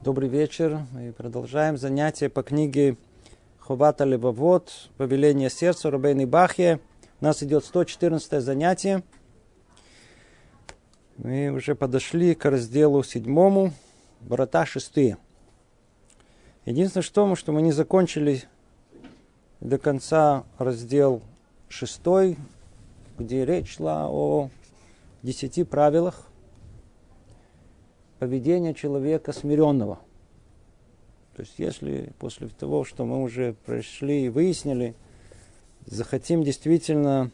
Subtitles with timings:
[0.00, 0.86] Добрый вечер.
[0.92, 2.96] Мы продолжаем занятие по книге
[3.58, 6.78] Ховата Левовод, Повеление сердца, Рубейны Бахе.
[7.20, 9.02] У нас идет 114 занятие.
[11.16, 13.72] Мы уже подошли к разделу седьмому,
[14.20, 15.18] врата шестые.
[16.64, 18.44] Единственное, что, что мы не закончили
[19.58, 21.22] до конца раздел
[21.68, 22.36] шестой,
[23.18, 24.48] где речь шла о
[25.24, 26.27] десяти правилах
[28.18, 29.98] поведения человека смиренного.
[31.36, 34.94] То есть если после того, что мы уже прошли и выяснили,
[35.86, 37.30] захотим действительно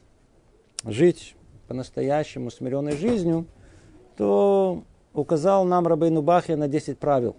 [0.85, 1.35] жить
[1.69, 3.47] по-настоящему смиренной жизнью,
[4.17, 4.83] то
[5.15, 7.37] указал нам Рабейну Бахе на 10 правил.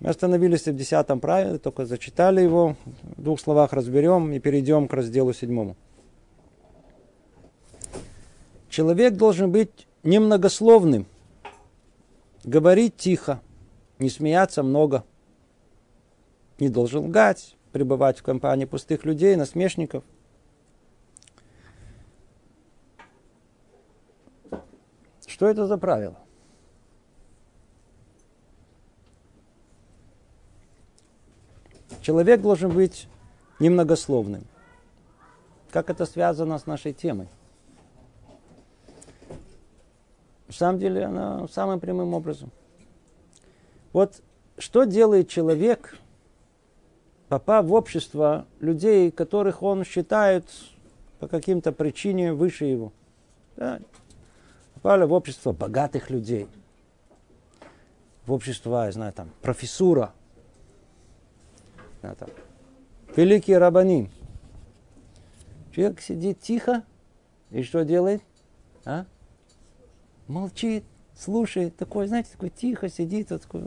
[0.00, 2.76] Мы остановились в десятом правиле, только зачитали его,
[3.16, 5.76] в двух словах разберем и перейдем к разделу седьмому.
[8.68, 11.06] Человек должен быть немногословным,
[12.44, 13.40] говорить тихо,
[13.98, 15.04] не смеяться много,
[16.58, 20.04] не должен лгать, пребывать в компании пустых людей, насмешников.
[25.26, 26.18] Что это за правило?
[32.00, 33.08] Человек должен быть
[33.60, 34.44] немногословным.
[35.70, 37.28] Как это связано с нашей темой?
[40.52, 42.50] На самом деле, она самым прямым образом.
[43.94, 44.20] Вот
[44.58, 45.96] что делает человек,
[47.28, 50.44] попав в общество людей, которых он считает
[51.20, 52.92] по каким-то причине выше его.
[53.56, 53.80] Да?
[54.74, 56.46] Попали в общество богатых людей,
[58.26, 60.12] в общество, я знаю, там, профессура,
[62.00, 62.28] знаю, там,
[63.16, 64.10] великий рабаним.
[65.74, 66.84] Человек сидит тихо
[67.50, 68.22] и что делает?
[68.84, 69.06] А?
[70.28, 70.84] Молчит,
[71.16, 73.62] слушает, такой, знаете, такой тихо сидит, такой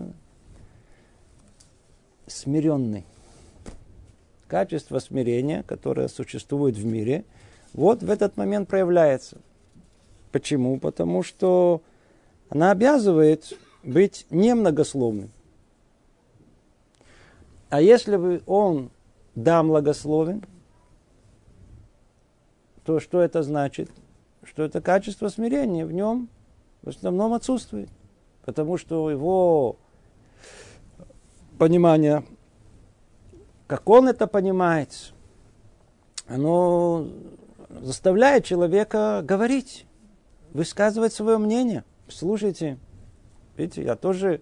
[2.27, 3.05] смиренный.
[4.47, 7.25] Качество смирения, которое существует в мире,
[7.73, 9.37] вот в этот момент проявляется.
[10.31, 10.79] Почему?
[10.79, 11.81] Потому что
[12.49, 15.31] она обязывает быть немногословным.
[17.69, 18.91] А если бы он
[19.33, 20.43] да благословен,
[22.85, 23.89] то что это значит?
[24.43, 26.29] Что это качество смирения в нем
[26.85, 27.89] в основном отсутствует.
[28.45, 29.75] Потому что его
[31.57, 32.23] понимание,
[33.67, 35.13] как он это понимает,
[36.27, 37.07] оно
[37.69, 39.85] заставляет человека говорить,
[40.53, 41.83] высказывать свое мнение.
[42.07, 42.77] Слушайте,
[43.57, 44.41] видите, я тоже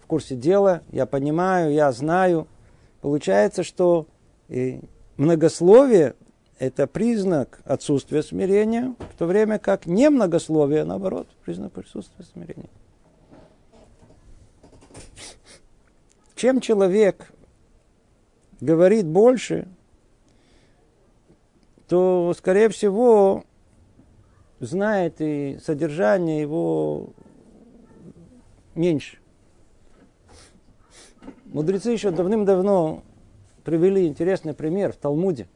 [0.00, 2.48] в курсе дела, я понимаю, я знаю.
[3.00, 4.06] Получается, что
[4.48, 4.80] и
[5.16, 6.16] многословие
[6.58, 12.70] это признак отсутствия смирения, в то время как немногословие, наоборот, признак присутствия смирения.
[16.34, 17.32] Чем человек
[18.60, 19.68] говорит больше,
[21.88, 23.44] то, скорее всего,
[24.60, 27.10] знает и содержание его
[28.74, 29.18] меньше.
[31.46, 33.02] Мудрецы еще давным-давно
[33.64, 35.46] привели интересный пример в Талмуде.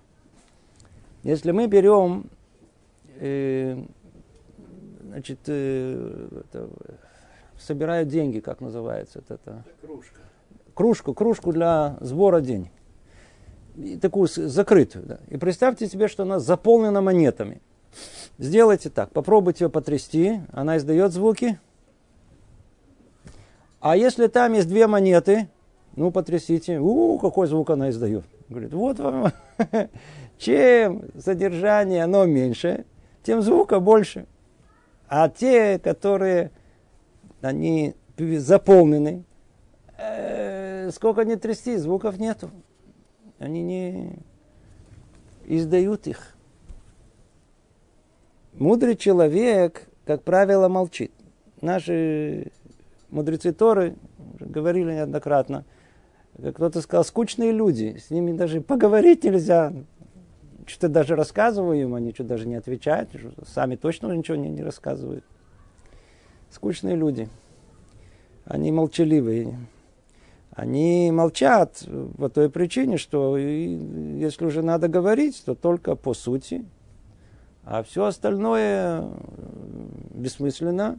[1.29, 2.31] Если мы берем
[3.21, 3.77] э,
[5.03, 6.71] значит, э, это,
[7.59, 9.35] собирают деньги, как называется это?
[9.35, 10.21] это кружка.
[10.73, 12.71] Кружку, кружку для сбора денег.
[13.77, 15.05] И такую закрытую.
[15.05, 15.19] Да.
[15.29, 17.61] И представьте себе, что она заполнена монетами.
[18.39, 21.61] Сделайте так, попробуйте ее потрясти, она издает звуки.
[23.81, 25.51] А если там есть две монеты,
[25.95, 28.25] ну потрясите, у, какой звук она издает.
[28.49, 29.31] Говорит, вот вам
[30.39, 32.85] чем содержание оно меньше,
[33.23, 34.27] тем звука больше.
[35.09, 36.51] А те, которые
[37.41, 39.25] они заполнены,
[39.97, 42.51] э, сколько не трясти, звуков нету.
[43.39, 44.19] Они не
[45.47, 46.37] издают их.
[48.53, 51.13] Мудрый человек, как правило, молчит.
[51.61, 52.51] Наши
[53.11, 53.97] мудрецы Торы
[54.41, 55.65] говорили неоднократно,
[56.43, 59.73] как кто-то сказал, скучные люди, с ними даже поговорить нельзя,
[60.67, 63.11] что-то даже рассказываю им, они что-то даже не отвечают,
[63.47, 65.25] сами точно ничего не, не рассказывают.
[66.51, 67.29] Скучные люди.
[68.45, 69.59] Они молчаливые.
[70.53, 71.85] Они молчат
[72.17, 76.65] по той причине, что если уже надо говорить, то только по сути,
[77.65, 79.09] а все остальное
[80.11, 80.99] бессмысленно.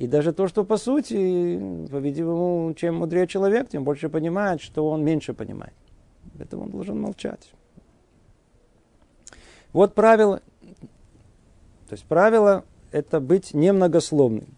[0.00, 5.04] И даже то, что по сути, по-видимому, чем мудрее человек, тем больше понимает, что он
[5.04, 5.74] меньше понимает.
[6.38, 7.52] Поэтому он должен молчать.
[9.74, 10.40] Вот правило.
[11.86, 14.56] То есть правило это быть немногословным.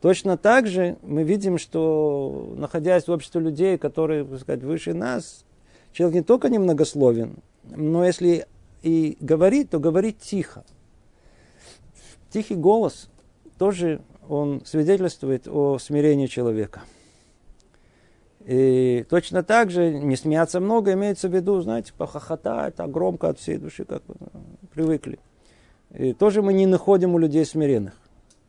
[0.00, 5.44] Точно так же мы видим, что находясь в обществе людей, которые, так сказать, выше нас,
[5.92, 8.48] человек не только немногословен, но если
[8.82, 10.64] и говорит, то говорит тихо.
[12.30, 13.08] Тихий голос
[13.56, 16.82] тоже он свидетельствует о смирении человека.
[18.44, 23.40] И точно так же не смеяться много имеется в виду, знаете, похохотать так громко от
[23.40, 24.02] всей души, как
[24.72, 25.18] привыкли.
[25.90, 27.94] И тоже мы не находим у людей смиренных.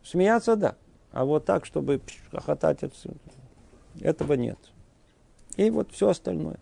[0.03, 0.75] Смеяться, да.
[1.11, 1.99] А вот так, чтобы
[2.31, 2.79] хохотать,
[3.99, 4.59] этого нет.
[5.57, 6.59] И вот все остальное.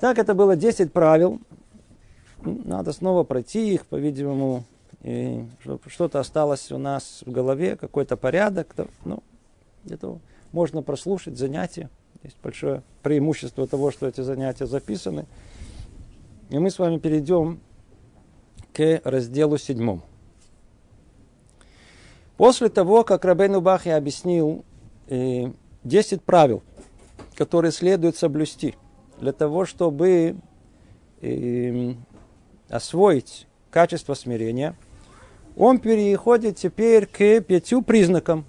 [0.00, 1.38] Так это было 10 правил.
[2.42, 4.64] Надо снова пройти их, по-видимому,
[5.02, 5.46] и
[5.86, 8.74] что-то осталось у нас в голове, какой-то порядок.
[9.04, 9.22] Ну,
[9.88, 10.18] это
[10.52, 11.88] можно прослушать занятия.
[12.22, 15.24] Есть большое преимущество того, что эти занятия записаны.
[16.50, 17.60] И мы с вами перейдем
[18.74, 20.02] к разделу седьмому.
[22.36, 24.64] После того, как Рабейну Бахи объяснил
[25.08, 25.52] э,
[25.84, 26.62] 10 правил,
[27.36, 28.74] которые следует соблюсти
[29.18, 30.36] для того, чтобы
[31.20, 31.94] э,
[32.68, 34.74] освоить качество смирения,
[35.60, 38.46] он переходит теперь к пятью признакам.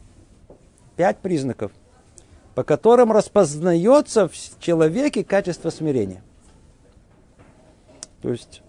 [0.95, 1.73] Пять признаков,
[2.55, 6.23] по которым распознается в человеке качество смирения.
[8.21, 8.61] То есть,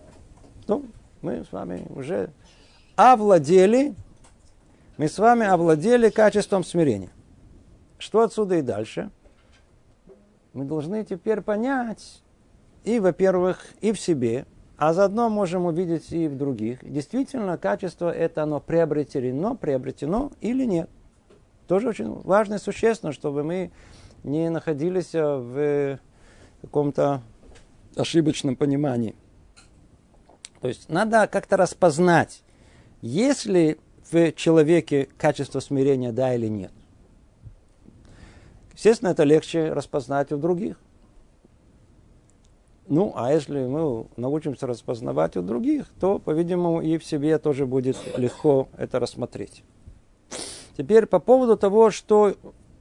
[0.67, 0.87] ну,
[1.21, 2.31] мы с вами уже
[2.97, 3.95] овладели,
[4.97, 7.11] мы с вами овладели качеством смирения.
[7.99, 9.11] Что отсюда и дальше?
[10.53, 12.23] Мы должны теперь понять,
[12.83, 14.47] и, во-первых, и в себе,
[14.85, 16.81] а заодно можем увидеть и в других.
[16.83, 20.91] Действительно, качество это оно приобретено, приобретено или нет.
[21.69, 23.71] Тоже очень важно и существенно, чтобы мы
[24.25, 26.01] не находились в
[26.63, 27.23] каком-то
[27.95, 29.15] ошибочном понимании.
[30.61, 32.43] То есть надо как-то распознать,
[33.03, 33.79] есть ли
[34.11, 36.73] в человеке качество смирения, да или нет.
[38.75, 40.77] Естественно, это легче распознать у других.
[42.93, 47.97] Ну, а если мы научимся распознавать у других, то, по-видимому, и в себе тоже будет
[48.17, 49.65] легко это рассмотреть.
[50.77, 52.35] Теперь по поводу того, что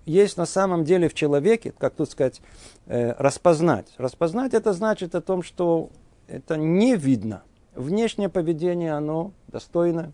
[0.05, 2.41] есть на самом деле в человеке, как тут сказать,
[2.87, 3.93] э, распознать.
[3.97, 5.89] Распознать это значит о том, что
[6.27, 7.43] это не видно–
[7.75, 10.11] Внешнее поведение, оно достойно.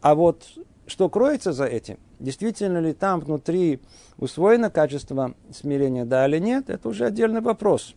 [0.00, 0.44] А вот
[0.86, 3.80] что кроется за этим, действительно ли там внутри
[4.16, 7.94] усвоено качество смирения, да или нет, это уже отдельный вопрос.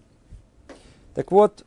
[1.14, 1.66] Так вот,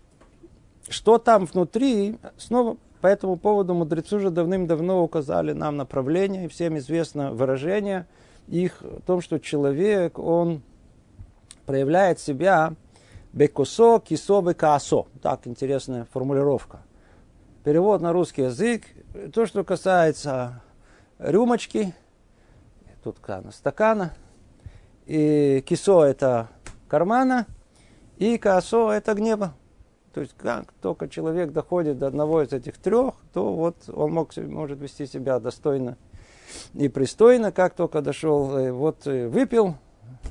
[0.88, 6.78] что там внутри, снова по этому поводу мудрецы уже давным-давно указали нам направление, и всем
[6.78, 8.06] известно выражение
[8.48, 10.62] их о том, что человек, он
[11.66, 12.74] проявляет себя
[13.34, 15.06] Бекосо, кисо, бекасо.
[15.20, 16.82] Так, интересная формулировка.
[17.64, 18.84] Перевод на русский язык.
[19.32, 20.62] То, что касается
[21.18, 21.94] рюмочки,
[23.02, 23.16] тут
[23.50, 24.14] стакана,
[25.06, 26.48] и кисо это
[26.86, 27.46] кармана,
[28.18, 29.54] и касо это гнева.
[30.12, 34.36] То есть, как только человек доходит до одного из этих трех, то вот он мог,
[34.36, 35.96] может вести себя достойно
[36.74, 39.74] и пристойно, как только дошел, э, вот э, выпил,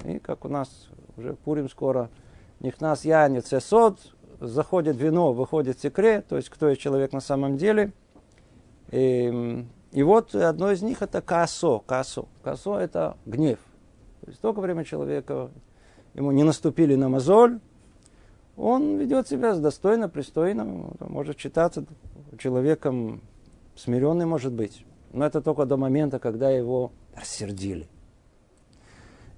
[0.05, 0.69] и как у нас
[1.17, 2.09] уже Пурим скоро–
[2.63, 3.99] Нихнас янец сод,
[4.39, 7.91] заходит вино, выходит секрет, то есть кто есть человек на самом деле.
[8.89, 12.25] И, и вот одно из них это касо, касо.
[12.41, 13.59] Касо это гнев.
[14.21, 15.51] То есть только время человека,
[16.13, 17.59] ему не наступили на мозоль,
[18.55, 21.85] он ведет себя достойно, пристойно, может считаться
[22.37, 23.21] человеком
[23.75, 24.85] смиренным, может быть.
[25.11, 27.87] Но это только до момента, когда его рассердили.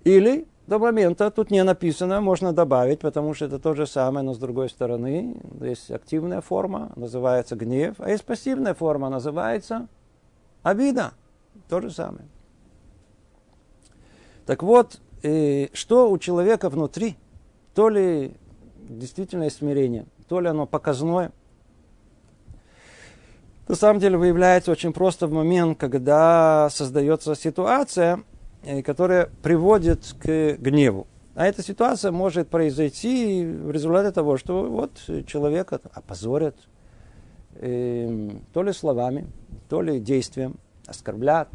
[0.03, 4.34] Или до момента тут не написано, можно добавить, потому что это то же самое, но
[4.34, 5.36] с другой стороны.
[5.62, 9.88] Есть активная форма, называется гнев, а есть пассивная форма, называется
[10.63, 11.13] обида.
[11.69, 12.27] То же самое.
[14.45, 17.17] Так вот, э, что у человека внутри,
[17.74, 18.36] то ли
[18.89, 21.32] действительно смирение, то ли оно показное,
[23.68, 28.24] на самом деле выявляется очень просто в момент, когда создается ситуация,
[28.65, 31.06] Э, которая приводит к гневу.
[31.36, 34.92] А эта ситуация может произойти в результате того, что вот
[35.27, 36.56] человека опозорят
[37.56, 39.27] э, то ли словами,
[39.70, 40.56] то ли действием,
[40.88, 41.48] оскорблят.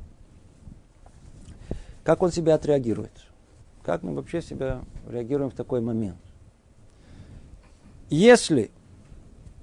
[2.05, 3.13] Как он себя отреагирует?
[3.83, 6.19] Как мы вообще себя реагируем в такой момент?
[8.11, 8.71] Если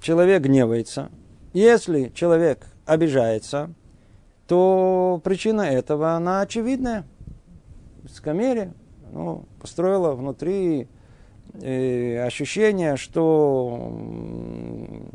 [0.01, 1.11] человек гневается,
[1.53, 3.73] если человек обижается,
[4.47, 7.05] то причина этого, она очевидная–
[8.07, 8.73] высокомерие
[9.11, 10.87] ну, построила внутри
[11.61, 13.91] э, ощущение, что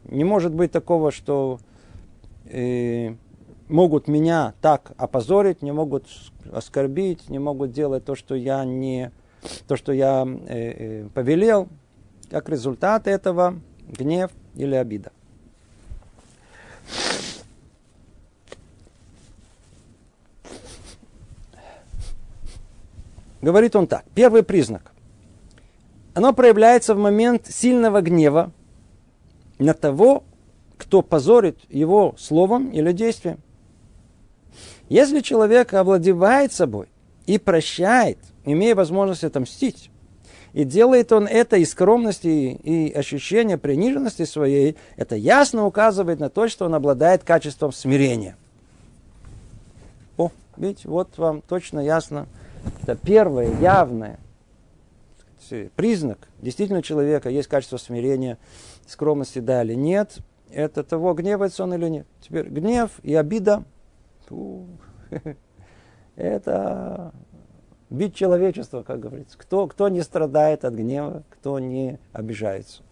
[0.09, 1.59] не может быть такого, что
[2.47, 3.15] э,
[3.69, 6.07] могут меня так опозорить, не могут
[6.53, 9.11] оскорбить, не могут делать то, что я не,
[9.67, 11.69] то, что я э, э, повелел.
[12.33, 15.13] Как результат этого гнев или обида.
[23.43, 24.07] Говорит он так.
[24.15, 24.93] Первый признак.
[26.15, 28.51] Оно проявляется в момент сильного гнева
[29.59, 30.25] на того,
[30.79, 33.41] кто позорит его словом или действием.
[34.89, 36.89] Если человек овладевает собой
[37.27, 39.91] и прощает, имея возможность отомстить,
[40.53, 46.49] и делает он это из скромности и ощущения приниженности своей, это ясно указывает на то,
[46.49, 48.37] что он обладает качеством смирения.
[50.17, 52.27] О, видите, вот вам точно ясно.
[52.83, 54.19] Это первое, явное
[55.77, 58.39] признак действительно человека, есть качество смирения,
[58.87, 60.19] скромности, да или нет.
[60.51, 62.07] Это того, гневается он или нет.
[62.21, 63.65] Теперь гнев и обида,
[66.17, 67.13] это
[67.93, 69.39] вид человечества, как говорится.
[69.39, 72.83] Кто, кто не страдает от гнева, кто не обижается.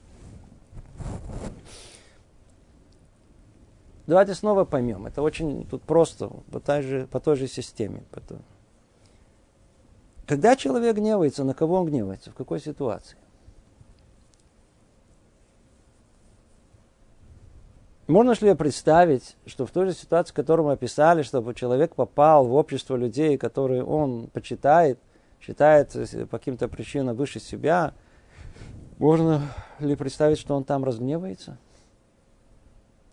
[4.07, 5.07] Давайте снова поймем.
[5.07, 8.03] Это очень тут просто, по той же, по той же системе.
[10.27, 13.17] Когда человек гневается, на кого он гневается, в какой ситуации?
[18.11, 22.55] Можно ли представить, что в той же ситуации, которую мы описали, чтобы человек попал в
[22.55, 24.99] общество людей, которые он почитает,
[25.41, 25.97] считает
[26.29, 27.95] по каким-то причинам выше себя,
[28.99, 29.43] можно
[29.79, 31.57] ли представить, что он там разгневается?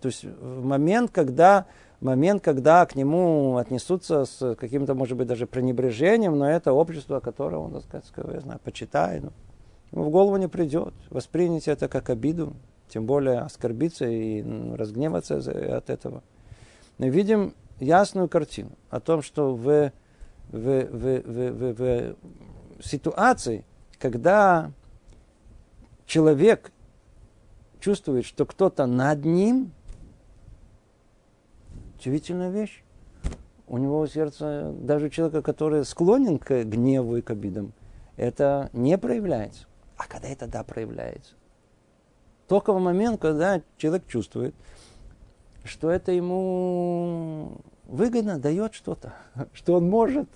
[0.01, 1.68] То есть в момент, когда,
[2.01, 7.58] момент, когда к нему отнесутся с каким-то, может быть, даже пренебрежением, но это общество, которое
[7.58, 9.32] он, так сказать, я знаю, почитает, ну,
[9.92, 10.96] ему в голову не придет.
[11.12, 12.54] Воспринять это как обиду,
[12.89, 14.44] тем более оскорбиться и
[14.75, 16.24] разгневаться от этого.
[16.98, 19.91] Мы видим ясную картину о том, что в, в,
[20.51, 22.15] в, в, в,
[22.79, 23.65] в ситуации,
[24.00, 24.72] когда
[26.06, 26.72] человек
[27.79, 29.72] чувствует, что кто-то над ним,
[31.96, 32.84] удивительная вещь.
[33.67, 37.74] У него сердце, даже человека, который склонен к гневу и к обидам,
[38.15, 39.65] это не проявляется.
[39.98, 41.34] А когда это да проявляется?
[42.48, 44.56] Только в момент, когда человек чувствует,
[45.63, 49.13] что это ему выгодно, дает что-то,
[49.54, 50.30] что он может.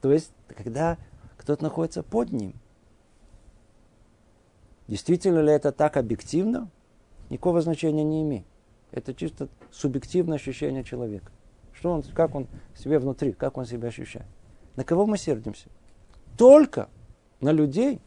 [0.00, 0.98] То есть, когда
[1.36, 2.54] кто-то находится под ним.
[4.86, 6.70] Действительно ли это так объективно?
[7.30, 8.46] Никакого значения не имеет.
[8.92, 11.32] Это чисто субъективное ощущение человека.
[11.72, 12.46] Что он, как он
[12.76, 14.26] себе внутри, как он себя ощущает.
[14.76, 15.68] На кого мы сердимся?
[16.36, 16.88] Только
[17.40, 18.00] на людей,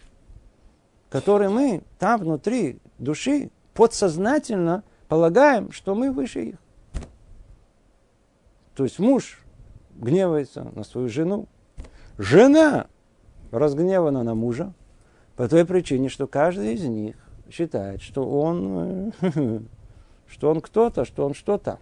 [1.10, 6.56] которые мы там внутри души подсознательно полагаем, что мы выше их.
[8.76, 9.44] То есть муж
[9.96, 11.48] гневается на свою жену,
[12.18, 12.88] жена
[13.52, 14.74] разгневана на мужа
[15.36, 17.16] по той причине, что каждый из них
[17.50, 19.14] считает, что он,
[20.28, 21.80] что он кто-то, что он что-то.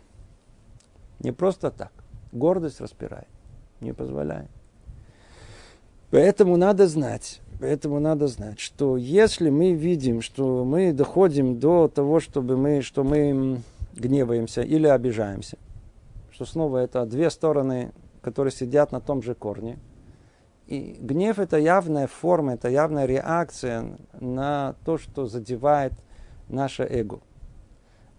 [1.20, 1.91] Не просто так.
[2.32, 3.27] Гордость распирает,
[3.79, 4.50] не позволяет.
[6.12, 12.19] Поэтому надо знать, Поэтому надо знать, что если мы видим, что мы доходим до того,
[12.19, 13.62] чтобы мы, что мы
[13.95, 15.57] гневаемся или обижаемся,
[16.31, 17.91] что снова это две стороны,
[18.22, 19.77] которые сидят на том же корне,
[20.67, 25.93] и гнев это явная форма, это явная реакция на то, что задевает
[26.48, 27.19] наше эго.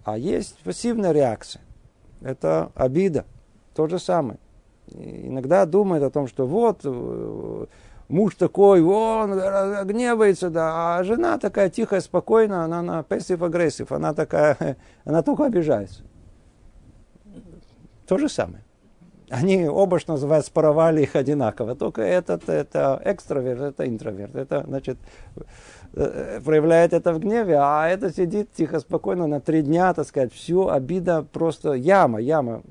[0.05, 1.63] А есть пассивная реакция.
[2.21, 3.25] Это обида.
[3.75, 4.39] То же самое.
[4.89, 6.85] И иногда думают о том, что вот
[8.09, 9.33] муж такой, он
[9.87, 16.03] гневается, да, а жена такая тихая, спокойная, она на passive-aggressive, она такая, она только обижается.
[18.07, 18.63] То же самое.
[19.31, 21.75] Они оба, что называется, споровали их одинаково.
[21.75, 24.37] Только этот, это экстраверт, это интроверт.
[24.37, 24.99] Это, значит,
[25.95, 30.33] э, проявляет это в гневе, а это сидит тихо, спокойно на три дня, так сказать,
[30.33, 32.63] все, обида просто яма, яма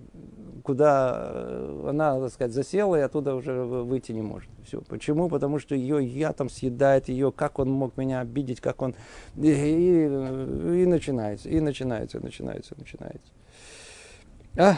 [0.63, 4.49] куда э, она, так сказать, засела и оттуда уже выйти не может.
[4.65, 4.81] Все.
[4.81, 5.29] Почему?
[5.29, 8.95] Потому что ее я там съедает ее, как он мог меня обидеть, как он...
[9.35, 13.31] И, и, и начинается, и начинается, начинается, начинается.
[14.57, 14.77] А.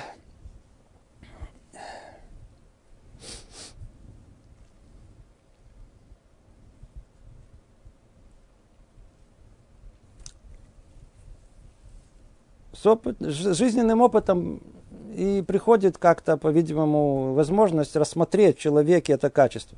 [12.73, 14.61] С, опыт, жизненным опытом
[15.15, 19.77] и приходит как-то, по-видимому, возможность рассмотреть в человеке это качество.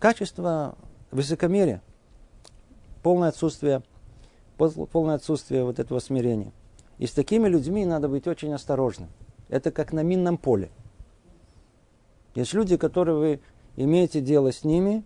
[0.00, 0.76] Качество
[1.12, 1.80] высокомерия,
[3.04, 3.82] полное отсутствие,
[4.56, 6.52] полное отсутствие вот этого смирения.
[6.98, 9.08] И с такими людьми надо быть очень осторожным.
[9.48, 10.70] Это как на минном поле.
[12.34, 13.40] Есть люди, которые вы
[13.76, 15.04] имеете дело с ними,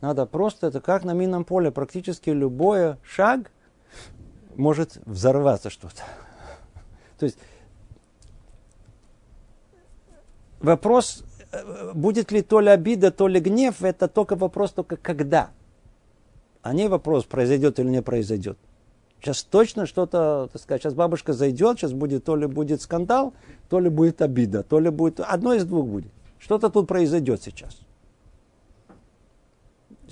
[0.00, 3.50] надо просто, это как на минном поле, практически любой шаг
[4.56, 6.02] может взорваться что-то.
[7.18, 7.38] То есть
[10.60, 15.50] вопрос, э, будет ли то ли обида, то ли гнев, это только вопрос только когда.
[16.62, 18.58] А не вопрос, произойдет или не произойдет.
[19.20, 23.32] Сейчас точно что-то, так сказать, сейчас бабушка зайдет, сейчас будет, то ли будет скандал,
[23.70, 26.12] то ли будет обида, то ли будет, одно из двух будет.
[26.38, 27.83] Что-то тут произойдет сейчас.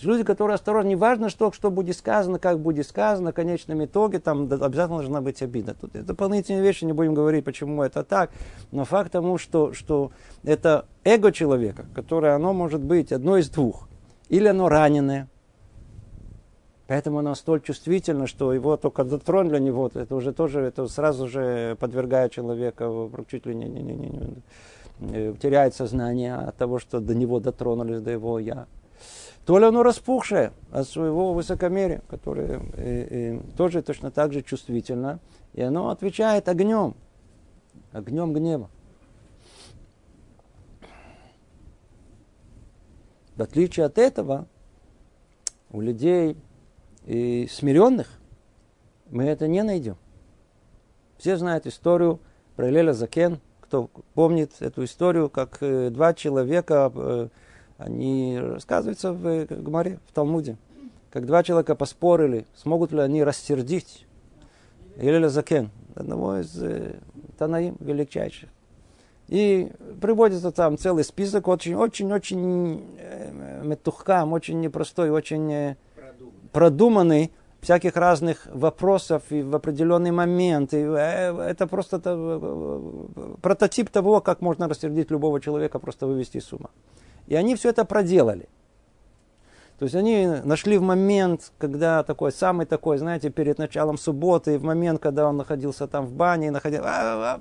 [0.02, 4.18] Люди, которые осторожны, не важно, что, что будет сказано, как будет сказано, в конечном итоге
[4.18, 5.74] там обязательно должна быть обида.
[5.80, 8.30] Тут дополнительные вещи, не будем говорить, почему это так.
[8.72, 10.10] Но факт тому, что, что
[10.42, 13.88] это эго человека, которое оно может быть одно из двух.
[14.28, 15.28] Или оно раненое,
[16.88, 21.26] Поэтому оно столь чувствительно, что его только дотрон для него, это уже тоже, это сразу
[21.26, 24.42] же подвергает человека, чуть ли не, не, не, не, не
[25.00, 28.66] э, теряет сознание от того, что до него дотронулись, до его я
[29.44, 35.18] то ли оно распухшее от своего высокомерия, которое э, э, тоже точно так же чувствительно,
[35.52, 36.94] и оно отвечает огнем,
[37.92, 38.70] огнем гнева.
[43.34, 44.46] В отличие от этого,
[45.70, 46.36] у людей
[47.06, 48.20] и смиренных
[49.10, 49.96] мы это не найдем.
[51.18, 52.20] Все знают историю
[52.56, 57.28] про Леля Закен, кто помнит эту историю, как э, два человека э,
[57.78, 60.56] они рассказываются в Гмаре, в Талмуде.
[61.10, 64.06] Как два человека поспорили, смогут ли они рассердить
[64.96, 66.96] Илеля Закен, одного из э,
[67.38, 68.48] Танаим величайших.
[69.28, 75.76] И приводится там целый список, очень-очень-очень э, метухкам, очень непростой, очень э,
[76.52, 80.74] продуманный, всяких разных вопросов и в определенный момент.
[80.74, 86.52] И э, это просто э, прототип того, как можно рассердить любого человека, просто вывести из
[86.52, 86.70] ума.
[87.26, 88.48] И они все это проделали.
[89.82, 94.62] То есть они нашли в момент, когда такой, самый такой, знаете, перед началом субботы, в
[94.62, 97.40] момент, когда он находился там в бане, находил, а,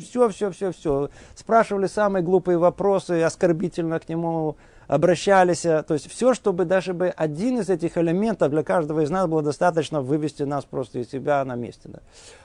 [0.00, 1.10] все, все, все, все.
[1.34, 5.60] Спрашивали самые глупые вопросы, оскорбительно к нему обращались.
[5.60, 9.42] То есть все, чтобы даже бы один из этих элементов для каждого из нас было
[9.42, 11.90] достаточно вывести нас просто из себя на месте.
[11.90, 11.98] Да.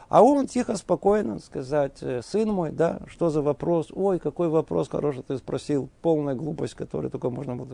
[0.10, 3.88] А он тихо, спокойно сказать, «Э, сын мой, да, что за вопрос?
[3.94, 7.68] Ой, какой вопрос хороший ты спросил, полная глупость, которую только можно было...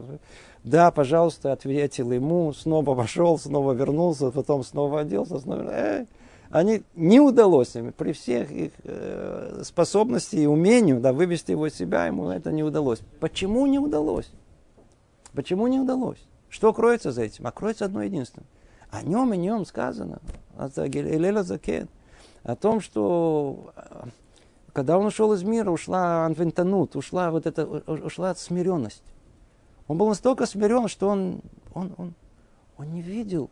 [0.63, 5.69] Да, пожалуйста, ответил ему, снова пошел, снова вернулся, потом снова оделся, снова...
[5.69, 6.05] Э,
[6.49, 11.75] они не удалось им, при всех их э, способности и умению да, вывести его из
[11.75, 13.01] себя, ему это не удалось.
[13.19, 14.31] Почему не удалось?
[15.33, 16.23] Почему не удалось?
[16.49, 17.45] Что кроется за этим?
[17.45, 18.47] А кроется одно единственное.
[18.91, 20.19] О нем и нем сказано.
[20.57, 21.89] Элеля Закен
[22.43, 24.07] о том, что э,
[24.73, 29.03] когда он ушел из мира, ушла анвентанут, ушла вот эта, ушла смиренность.
[29.87, 31.41] Он был настолько смирен, что он,
[31.73, 32.13] он, он,
[32.77, 33.49] он не видел,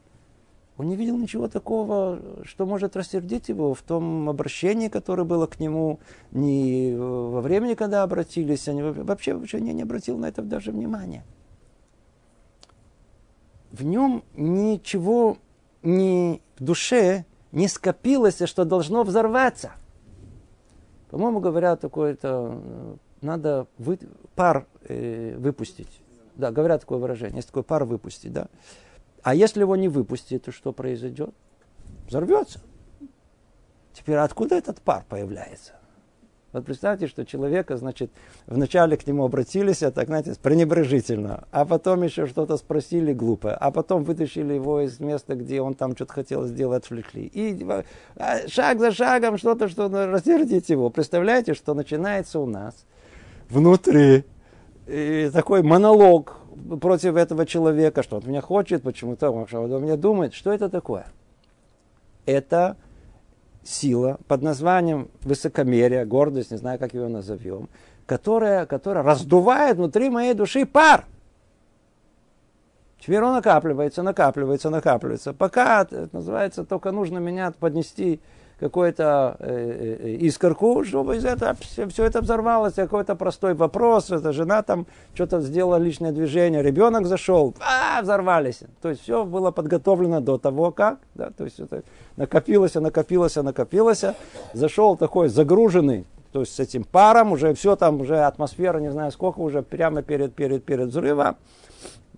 [0.78, 5.60] он не видел ничего такого, что может рассердить его в том обращении, которое было к
[5.60, 6.00] нему,
[6.32, 11.24] ни во времени, когда обратились, они вообще, вообще не, не обратил на это даже внимания.
[13.72, 15.38] В нем ничего
[15.84, 19.72] ни в душе не скопилось, что должно взорваться.
[21.10, 24.00] По-моему, говорят такое-то, э, надо вы,
[24.36, 26.02] пар э, выпустить.
[26.36, 28.48] Да, говорят такое выражение, есть такой пар выпустить, да.
[29.22, 31.34] А если его не выпустить, то что произойдет?
[32.08, 32.62] Взорвется.
[33.94, 35.74] Теперь откуда этот пар появляется?
[36.54, 38.12] Вот представьте, что человека, значит,
[38.46, 43.72] вначале к нему обратились, а так, знаете, пренебрежительно, а потом еще что-то спросили глупо, а
[43.72, 47.26] потом вытащили его из места, где он там что-то хотел сделать, отвлекли.
[47.26, 47.66] И
[48.18, 50.90] а, шаг за шагом что-то, что рассердить его.
[50.90, 52.86] Представляете, что начинается у нас
[53.50, 54.26] внутри
[54.88, 56.38] и такой монолог
[56.82, 60.34] против этого человека, что он меня хочет, почему-то, что он думает.
[60.34, 61.06] Что это такое?
[62.26, 62.76] Это
[63.64, 67.70] сила под названием высокомерие, гордость, не знаю, как его назовем,
[68.06, 71.06] которая, которая раздувает внутри моей души пар.
[73.08, 75.34] Он накапливается, накапливается, накапливается.
[75.34, 78.22] Пока, это называется, только нужно меня поднести
[78.62, 84.32] какую-то э, э, искорку, чтобы из этого все, все это взорвалось, какой-то простой вопрос, эта
[84.32, 84.86] жена там
[85.16, 88.60] что-то сделала личное движение, ребенок зашел, а, взорвались.
[88.84, 91.82] То есть все было подготовлено до того, как, да, то есть это
[92.18, 94.06] накопилось, накопилось, накопилось,
[94.54, 99.12] зашел такой загруженный, то есть с этим паром, уже все там, уже атмосфера, не знаю
[99.12, 101.36] сколько, уже прямо перед, перед, перед взрывом,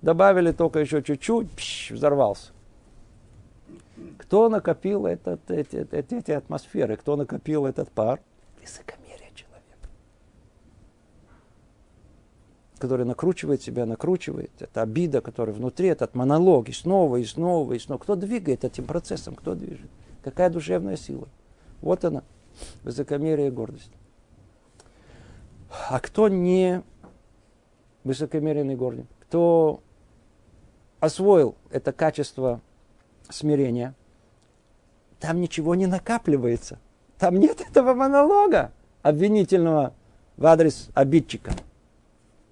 [0.04, 2.52] добавили только еще чуть-чуть, взорвался.
[4.20, 6.98] Кто накопил этот, эти, эти, эти атмосферы?
[6.98, 8.20] Кто накопил этот пар?
[8.62, 9.90] Высокомерие человека.
[12.80, 14.52] Который накручивает себя, накручивает.
[14.60, 16.70] Это обида, которая внутри, этот монолог.
[16.70, 18.00] И снова, и снова, и снова.
[18.00, 19.36] Кто двигает этим процессом?
[19.36, 19.90] Кто движет?
[20.22, 21.28] Какая душевная сила?
[21.82, 22.24] Вот она.
[22.84, 23.92] Высокомерие и гордость.
[25.90, 26.84] А кто не
[28.04, 29.06] высокомерный и гордый?
[29.22, 29.82] Кто
[31.04, 32.62] освоил это качество
[33.30, 33.94] смирения,
[35.20, 36.80] там ничего не накапливается.
[37.20, 39.94] Там нет этого монолога обвинительного
[40.38, 41.52] в адрес обидчика.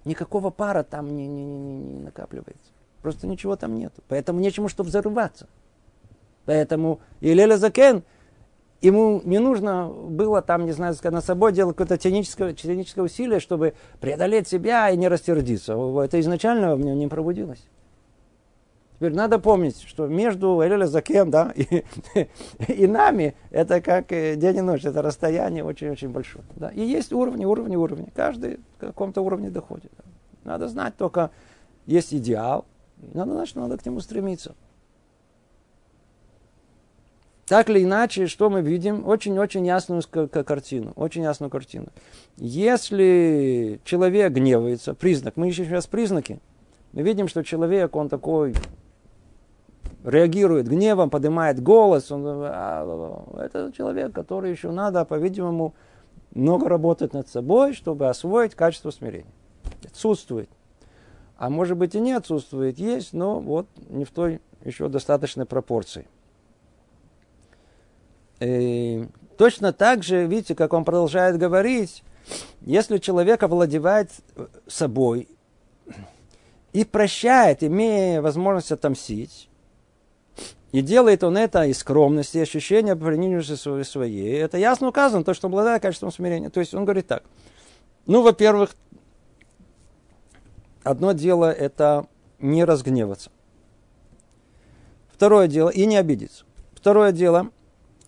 [0.04, 2.72] Никакого пара там не, не, не, не накапливается.
[3.00, 3.94] Просто ничего там нет.
[4.08, 5.48] Поэтому нечему, что взорваться.
[6.44, 8.02] Поэтому Илеля Закен,
[8.82, 13.72] ему не нужно было там, не знаю, на собой делать какое-то техническое, техническое усилие, чтобы
[13.98, 15.72] преодолеть себя и не растердиться.
[16.04, 17.66] Это изначально в нем не пробудилось.
[19.02, 21.82] Теперь надо помнить, что между Элеля Закем да, и,
[22.68, 26.44] и нами это как э, день и ночь, это расстояние очень-очень большое.
[26.54, 26.68] Да.
[26.68, 28.12] И есть уровни, уровни, уровни.
[28.14, 29.90] Каждый к какому-то уровню доходит.
[30.44, 31.32] Надо знать только,
[31.84, 32.64] есть идеал,
[33.12, 34.54] надо знать, что надо к нему стремиться.
[37.46, 39.04] Так или иначе, что мы видим?
[39.04, 40.92] Очень-очень ясную картину.
[40.94, 41.88] Очень ясную картину.
[42.36, 46.38] Если человек гневается, признак, мы ищем сейчас признаки,
[46.92, 48.54] мы видим, что человек, он такой
[50.04, 52.10] реагирует гневом, поднимает голос.
[52.10, 55.74] Он, а, это человек, который еще надо, по-видимому,
[56.34, 59.32] много работать над собой, чтобы освоить качество смирения.
[59.84, 60.48] Отсутствует.
[61.36, 66.06] А может быть и не отсутствует, есть, но вот не в той еще достаточной пропорции.
[68.40, 72.02] И точно так же, видите, как он продолжает говорить,
[72.60, 74.10] если человек овладевает
[74.66, 75.28] собой
[76.72, 79.48] и прощает, имея возможность отомстить,
[80.72, 84.38] и делает он это из скромности, ощущения приниженности своей.
[84.38, 86.48] Это ясно указано, то, что обладает качеством смирения.
[86.48, 87.24] То есть он говорит так.
[88.06, 88.74] Ну, во-первых,
[90.82, 92.06] одно дело это
[92.38, 93.30] не разгневаться.
[95.12, 96.44] Второе дело, и не обидеться.
[96.74, 97.50] Второе дело,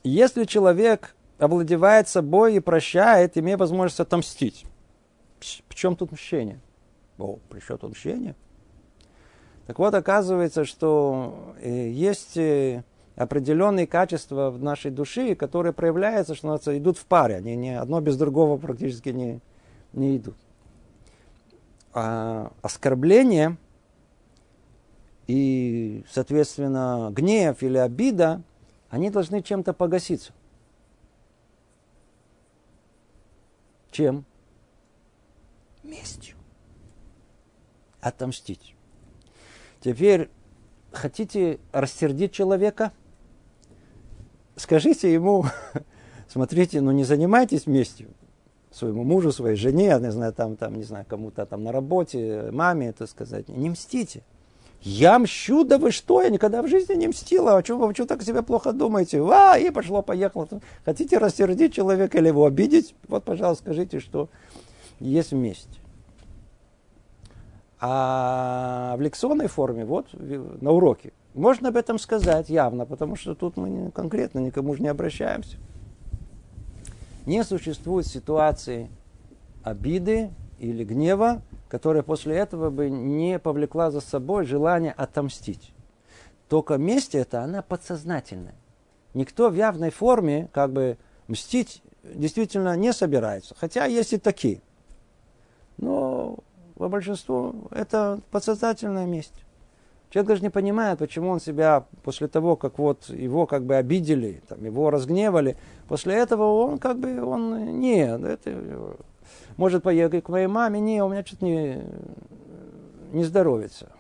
[0.03, 4.65] если человек овладевает собой и прощает, имея возможность отомстить.
[5.39, 6.61] В чем тут мщение?
[7.19, 8.35] О, при чем тут мщение?
[9.67, 12.85] Так вот, оказывается, что э, есть э,
[13.17, 17.37] определенные качества в нашей душе, которые проявляются, что называется, идут в паре.
[17.37, 19.41] Они не, одно без другого практически не,
[19.93, 20.37] не идут.
[21.95, 23.57] А оскорбление
[25.27, 28.43] и, соответственно, гнев или обида,
[28.91, 30.33] они должны чем-то погаситься.
[33.91, 34.27] Чем?
[35.83, 36.37] Местью.
[38.01, 38.74] Отомстить.
[39.85, 40.31] Теперь
[40.93, 42.93] хотите рассердить человека?
[44.57, 45.45] Скажите ему,
[46.29, 48.09] смотрите, ну не занимайтесь местью
[48.71, 52.49] своему мужу, своей жене, я не знаю, там, там, не знаю, кому-то там на работе,
[52.51, 54.23] маме, это сказать, не мстите.
[54.81, 58.07] Я мщу, да вы что, я никогда в жизни не мстила, а что вы что
[58.07, 59.23] так себя плохо думаете?
[59.23, 60.49] А, и пошло, поехало.
[60.85, 62.95] Хотите рассердить человека или его обидеть?
[63.07, 64.31] Вот, пожалуйста, скажите, что
[64.99, 65.81] есть месть.
[67.87, 73.59] А в лекционной форме, вот на уроке, можно об этом сказать явно, потому что тут
[73.59, 75.59] мы конкретно никому же не обращаемся.
[77.27, 78.89] Не существует ситуации
[79.63, 85.75] обиды или гнева, которая после этого бы не повлекла за собой желание отомстить.
[86.49, 88.55] Только месть это, она подсознательная.
[89.13, 90.97] Никто в явной форме как бы
[91.29, 93.55] мстить действительно не собирается.
[93.55, 94.63] Хотя есть и такие.
[95.77, 96.39] Но
[96.77, 99.45] по большинству это подсознательная месть.
[100.11, 104.43] Человек даже не понимает, почему он себя после того, как вот его как бы обидели,
[104.49, 105.57] там, его разгневали,
[105.89, 108.97] после этого он как бы, он, не, это,
[109.57, 111.83] может поехать к моей маме, не, у меня что-то не,
[113.13, 113.91] не здоровится.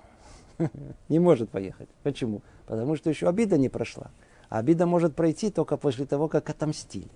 [1.09, 1.89] Не может поехать.
[2.05, 2.43] Почему?
[2.67, 4.13] Потому что еще обида не прошла.
[4.49, 7.11] А обида может пройти только после того, как отомстили.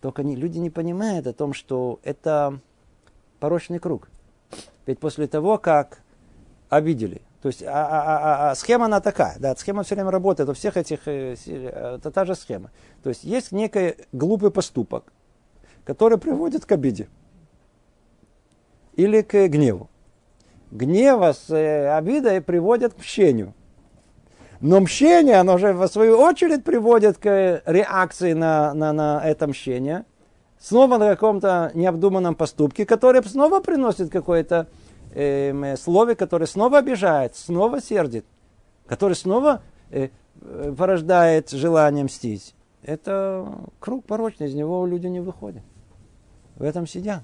[0.00, 2.58] Только не, люди не понимают о том, что это
[3.42, 4.08] порочный круг.
[4.86, 5.98] Ведь после того, как
[6.68, 8.02] обидели, то есть а, а,
[8.46, 12.12] а, а, схема она такая, да, схема все время работает у всех этих, э, это
[12.12, 12.70] та же схема.
[13.02, 15.12] То есть есть некий глупый поступок,
[15.84, 17.08] который приводит к обиде
[18.94, 19.90] или к гневу.
[20.70, 23.54] Гнева с э, обидой приводит к мщению.
[24.60, 30.04] Но мщение, оно же в свою очередь приводит к реакции на, на, на это мщение–
[30.62, 34.68] снова на каком-то необдуманном поступке, который снова приносит какое-то
[35.12, 38.24] э, слове, которое снова обижает, снова сердит,
[38.86, 42.54] который снова э, э, порождает желание мстить.
[42.84, 45.62] Это круг порочный, из него люди не выходят.
[46.56, 47.22] В этом сидят.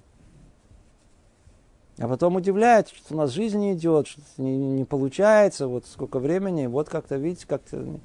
[1.99, 6.19] А потом удивляет, что у нас жизнь не идет, что не, не получается, вот сколько
[6.19, 8.01] времени, вот как-то, видите, как-то...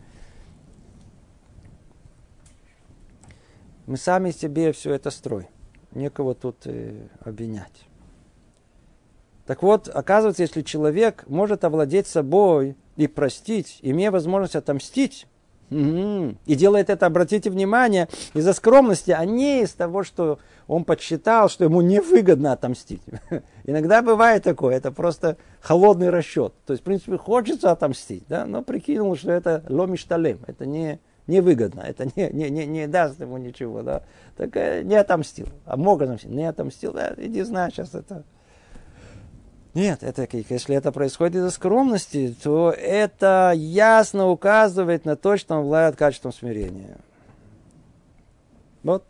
[3.86, 5.48] Мы сами себе все это строим.
[5.92, 7.88] Некого тут э, обвинять.
[9.46, 15.28] Так вот, оказывается, если человек может овладеть собой и простить, имея возможность отомстить,
[15.70, 21.64] и делает это, обратите внимание, из-за скромности, а не из того, что он подсчитал, что
[21.64, 23.02] ему невыгодно отомстить.
[23.64, 26.54] Иногда бывает такое, это просто холодный расчет.
[26.66, 31.82] То есть, в принципе, хочется отомстить, да, но прикинул, что это ломишталем, это не, невыгодно,
[31.82, 34.04] это не, не, не, не даст ему ничего, да.
[34.38, 38.24] Так э, не отомстил, а мог отомстить, не отомстил, да, иди знай, сейчас это
[39.74, 45.62] нет, это, если это происходит из-за скромности, то это ясно указывает на то, что он
[45.62, 46.98] обладает качеством смирения.
[48.84, 49.04] Вот.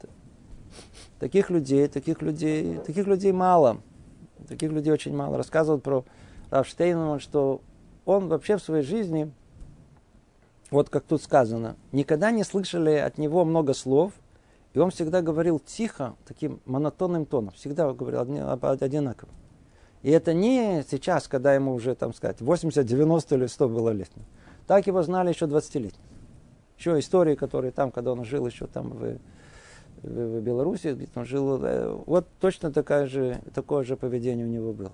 [1.19, 3.81] Таких людей, таких людей, таких людей мало.
[4.47, 5.37] Таких людей очень мало.
[5.37, 6.05] Рассказывают про
[6.49, 7.61] Рафштейна, что
[8.05, 9.33] он вообще в своей жизни,
[10.73, 14.11] вот как тут сказано, никогда не слышали от него много слов,
[14.73, 19.29] и он всегда говорил тихо, таким монотонным тоном, всегда говорил одинаково.
[20.01, 24.09] И это не сейчас, когда ему уже, там сказать, 80, 90 или 100 было лет.
[24.65, 25.93] Так его знали еще 20 лет.
[26.77, 29.19] Еще истории, которые там, когда он жил еще там в,
[30.01, 34.73] в, Беларуси, где он жил, э, вот точно такое же, такое же поведение у него
[34.73, 34.93] было.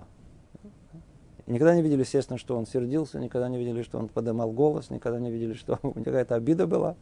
[1.46, 5.18] Никогда не видели, естественно, что он сердился, никогда не видели, что он поднимал голос, никогда
[5.18, 6.96] не видели, что у него какая-то обида была.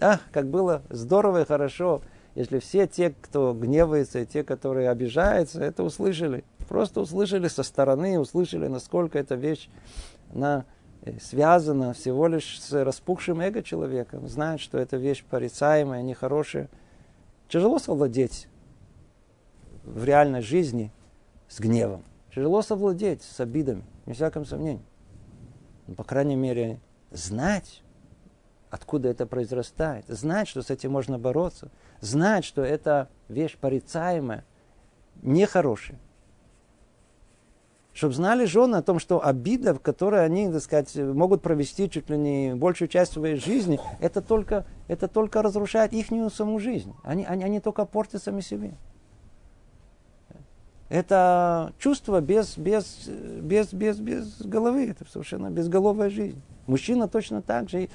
[0.00, 2.02] Ах, как было здорово и хорошо
[2.34, 6.44] если все те, кто гневается, и те, которые обижаются, это услышали.
[6.68, 9.68] Просто услышали со стороны, услышали, насколько эта вещь
[10.34, 10.64] она
[11.02, 14.20] э, связана всего лишь с распухшим эго человека.
[14.26, 16.68] Знают, что эта вещь порицаемая, нехорошая.
[17.48, 18.48] Тяжело совладеть
[19.84, 20.90] в реальной жизни
[21.48, 22.04] с гневом.
[22.34, 24.84] Тяжело совладеть с обидами, не всяком сомнении.
[25.86, 26.80] Но, по крайней мере,
[27.10, 27.82] знать,
[28.70, 31.70] откуда это произрастает, знать, что с этим можно бороться–
[32.04, 34.44] знать, что это вещь порицаемая,
[35.22, 35.98] нехорошая.
[37.92, 42.10] Чтобы знали жены о том, что обида, в которой они, так сказать, могут провести чуть
[42.10, 46.92] ли не большую часть своей жизни, это только, это только разрушает их саму жизнь.
[47.04, 48.74] Они, они, они только портят сами себе.
[50.88, 56.40] Это чувство без, без, без, без, без головы, это совершенно безголовая жизнь.
[56.66, 57.88] Мужчина точно так же,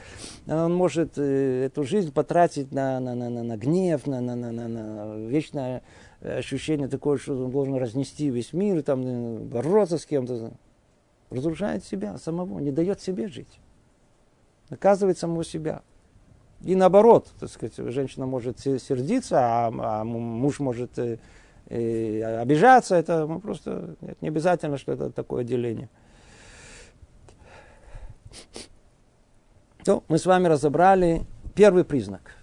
[0.48, 4.52] он может э, эту жизнь потратить на, на, на, на, на гнев, на, на, на,
[4.52, 5.82] на, на вечное
[6.22, 10.52] ощущение такое, что он должен разнести весь мир, там, э, бороться с кем-то.
[11.30, 13.60] Разрушает себя самого, не дает себе жить.
[14.70, 15.84] Наказывает самого себя.
[16.62, 20.92] И наоборот, так сказать, женщина может сердиться, а, а муж может
[21.70, 22.96] э, обижаться.
[22.96, 25.90] Это ну, просто это не обязательно, что это такое деление.
[29.86, 31.24] То мы с вами разобрали
[31.56, 32.36] первый признак.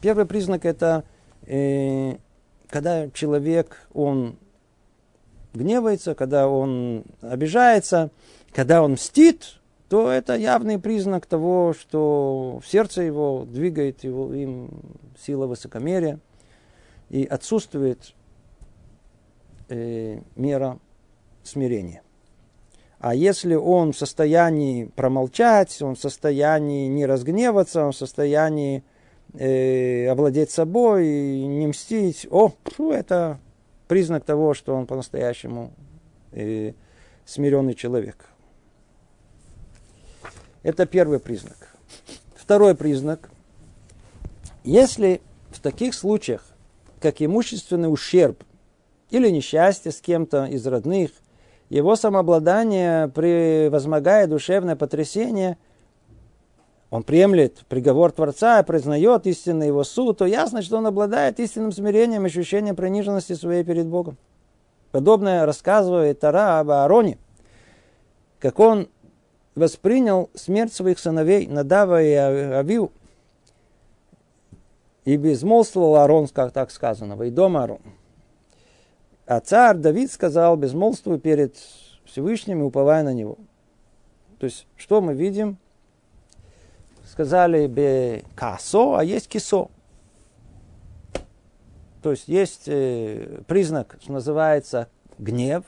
[0.00, 1.04] Первый признак это
[1.46, 2.16] э,
[2.68, 4.36] когда человек, он
[5.54, 8.10] гневается, когда он обижается,
[8.52, 14.82] когда он мстит, то это явный признак того, что в сердце его двигает его, им
[15.18, 16.20] сила высокомерия
[17.08, 18.14] и отсутствует
[19.68, 20.78] э, мера
[21.42, 22.02] смирения.
[23.00, 28.82] А если он в состоянии промолчать, он в состоянии не разгневаться, он в состоянии
[29.34, 33.38] э, овладеть собой, не мстить, о, фу, это
[33.86, 35.72] признак того, что он по-настоящему
[36.32, 36.72] э,
[37.24, 38.26] смиренный человек.
[40.64, 41.76] Это первый признак.
[42.34, 43.30] Второй признак.
[44.64, 46.44] Если в таких случаях,
[47.00, 48.42] как имущественный ущерб
[49.10, 51.10] или несчастье с кем-то из родных–
[51.68, 55.58] его самообладание, превозмогая душевное потрясение,
[56.90, 62.24] он приемлет приговор Творца признает истинный его суд, то ясно, что он обладает истинным смирением
[62.24, 64.16] ощущением приниженности своей перед Богом.
[64.90, 67.18] Подобное рассказывает Тара об Аароне,
[68.38, 68.88] как он
[69.54, 72.90] воспринял смерть своих сыновей Надава и Авиу,
[75.04, 77.80] и безмолвствовал Аарон, как так сказано, и дом Аарон.
[79.28, 81.54] А царь Давид сказал, безмолвствуй перед
[82.06, 83.36] Всевышним и уповая на него.
[84.38, 85.58] То есть, что мы видим?
[87.04, 89.70] Сказали бе касо, а есть кисо.
[92.02, 94.88] То есть, есть э, признак, что называется
[95.18, 95.64] гнев,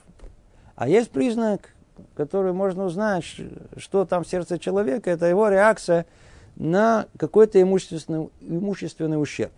[0.74, 1.74] а есть признак,
[2.14, 3.24] который можно узнать,
[3.76, 6.06] что там в сердце человека, это его реакция
[6.56, 9.52] на какой-то имущественный, имущественный ущерб.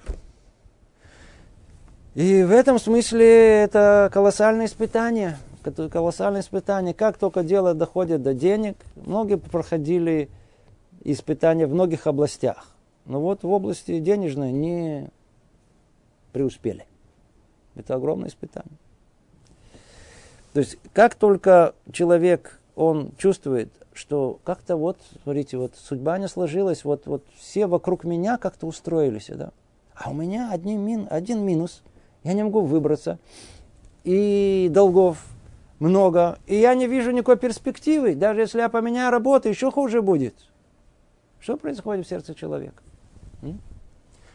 [2.14, 5.38] И в этом смысле это колоссальное испытание.
[5.62, 6.92] Колоссальное испытание.
[6.92, 10.28] Как только дело доходит до денег, многие проходили
[11.04, 12.68] испытания в многих областях.
[13.06, 15.08] Но вот в области денежной не
[16.32, 16.84] преуспели.
[17.74, 18.76] Это огромное испытание.
[20.52, 26.84] То есть, как только человек, он чувствует, что как-то вот, смотрите, вот судьба не сложилась,
[26.84, 29.50] вот, вот все вокруг меня как-то устроились, да?
[29.94, 31.82] А у меня один, мин, один минус,
[32.24, 33.18] я не могу выбраться,
[34.04, 35.24] и долгов
[35.78, 40.34] много, и я не вижу никакой перспективы, даже если я поменяю работу, еще хуже будет.
[41.40, 42.82] Что происходит в сердце человека?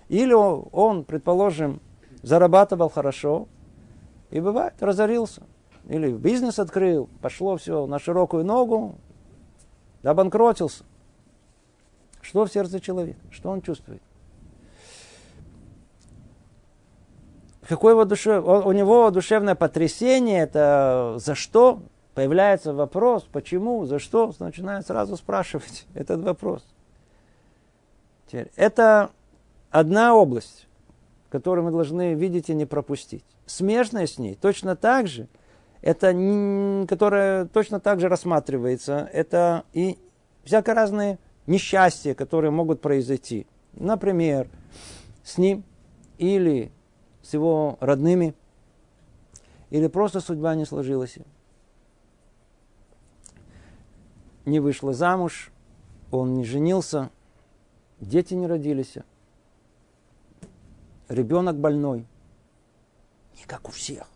[0.09, 1.81] Или он, предположим,
[2.21, 3.47] зарабатывал хорошо,
[4.29, 5.43] и бывает, разорился.
[5.87, 8.95] Или бизнес открыл, пошло все на широкую ногу,
[10.03, 10.83] обанкротился.
[12.21, 13.19] Что в сердце человека?
[13.31, 14.01] Что он чувствует?
[17.67, 21.81] Какое его душе, у него душевное потрясение, это за что?
[22.13, 26.65] Появляется вопрос, почему, за что, начинает сразу спрашивать этот вопрос.
[28.27, 29.11] Теперь, это
[29.69, 30.67] одна область,
[31.29, 33.23] которую мы должны видеть и не пропустить.
[33.45, 35.27] Смежная с ней точно так же,
[35.81, 36.13] это,
[36.87, 39.97] которая точно так же рассматривается, это и
[40.43, 43.45] всякие разные несчастья, которые могут произойти.
[43.73, 44.47] Например,
[45.23, 45.63] с ним
[46.17, 46.71] или
[47.27, 48.33] с его родными,
[49.69, 51.17] или просто судьба не сложилась.
[54.45, 55.51] Не вышла замуж,
[56.09, 57.09] он не женился,
[57.99, 58.95] дети не родились
[61.09, 62.07] ребенок больной.
[63.35, 64.07] Не как у всех.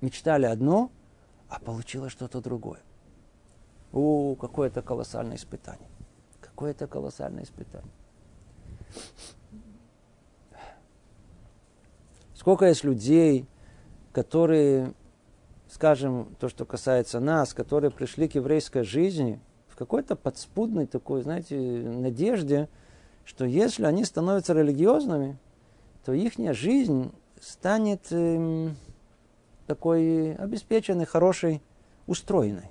[0.00, 0.90] Мечтали одно,
[1.50, 2.80] а получилось что-то другое.
[3.92, 5.90] О, какое это колоссальное испытание.
[6.40, 7.92] Какое это колоссальное испытание.
[12.46, 13.44] Сколько есть людей,
[14.12, 14.94] которые,
[15.68, 21.56] скажем, то, что касается нас, которые пришли к еврейской жизни в какой-то подспудной такой, знаете,
[21.56, 22.68] надежде,
[23.24, 25.38] что если они становятся религиозными,
[26.04, 28.68] то их жизнь станет э,
[29.66, 31.60] такой обеспеченной, хорошей,
[32.06, 32.70] устроенной.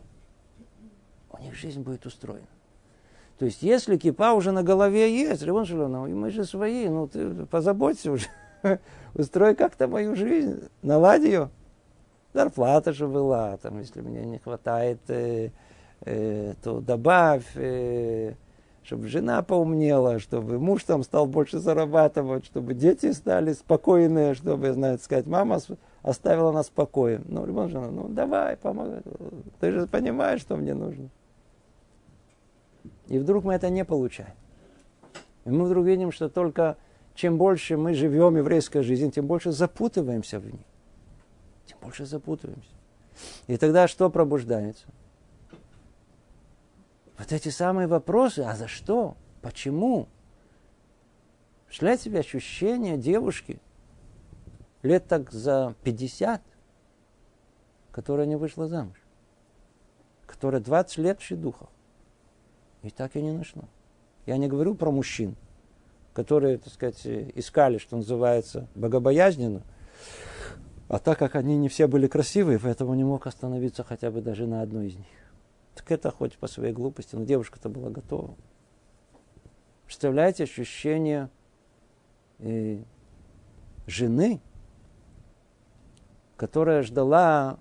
[1.33, 2.47] У них жизнь будет устроена.
[3.38, 7.45] То есть, если кипа уже на голове есть, Ривон Шалонов, мы же свои, ну ты
[7.45, 8.27] позаботься уже,
[9.13, 11.49] устрой как-то мою жизнь, наладь ее.
[12.34, 15.51] Зарплата же была, там, если мне не хватает, э,
[16.01, 18.34] э, то добавь, э,
[18.84, 25.04] чтобы жена поумнела, чтобы муж там стал больше зарабатывать, чтобы дети стали спокойные, чтобы, знаете,
[25.04, 25.60] сказать, мама
[26.04, 27.21] оставила нас в покое.
[27.25, 29.01] Ну, любая жена, ну давай, помогай.
[29.60, 31.10] Ты же понимаешь, что мне нужно.
[33.08, 34.34] И вдруг мы это не получаем.
[35.45, 36.78] И мы вдруг видим, что только
[37.15, 40.65] чем больше мы живем еврейской жизнью, тем больше запутываемся в ней.
[41.65, 42.69] Тем больше запутываемся.
[43.47, 44.86] И тогда что пробуждается?
[47.17, 49.15] Вот эти самые вопросы, а за что?
[49.41, 50.10] Почему?
[51.67, 53.60] Представляете себе ощущение девушки
[54.84, 56.41] лет так за 50,
[57.91, 59.01] которая не вышла замуж,
[60.25, 61.69] которая 20 лет в шедухах,
[62.84, 63.63] и так и не нашла.
[64.25, 65.38] Я не говорю про мужчин,
[66.15, 69.63] которые, так сказать, искали, что называется, богобоязненно,
[70.88, 74.47] а так как они не все были красивые, поэтому не мог остановиться хотя бы даже
[74.47, 75.06] на одной из них.
[75.75, 78.36] Так это хоть по своей глупости, но девушка-то была готова.
[79.86, 81.30] Представляете ощущение
[82.39, 82.82] э,
[83.86, 84.39] жены,
[86.38, 87.60] которая ждала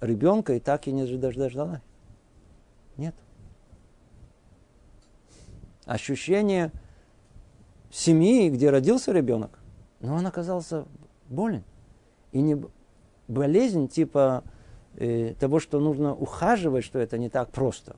[0.00, 1.80] ребенка и так и не дождалась.
[2.96, 3.16] Нет.
[5.86, 6.70] Ощущение
[7.94, 9.58] семьи, где родился ребенок,
[10.00, 10.84] но он оказался
[11.28, 11.62] болен.
[12.32, 12.60] И не
[13.28, 14.42] болезнь типа
[14.96, 17.96] э, того, что нужно ухаживать, что это не так просто.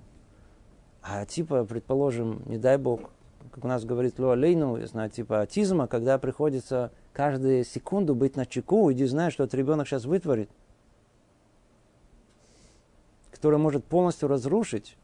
[1.03, 3.11] А типа, предположим, не дай бог,
[3.51, 8.45] как у нас говорит Луалейну, я знаю, типа аутизма, когда приходится каждую секунду быть на
[8.45, 10.51] чеку, иди знаешь, что этот ребенок сейчас вытворит,
[13.31, 14.99] который может полностью разрушить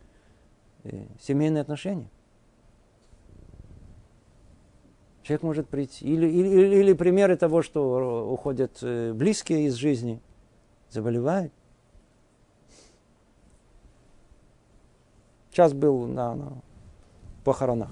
[0.85, 2.11] э, семейные отношения.
[5.23, 6.05] Человек может прийти.
[6.05, 10.21] Или, или, или примеры того, что уходят э, близкие из жизни,
[10.91, 11.53] заболевают.
[15.51, 16.53] Сейчас был на, на
[17.45, 17.91] похоронах.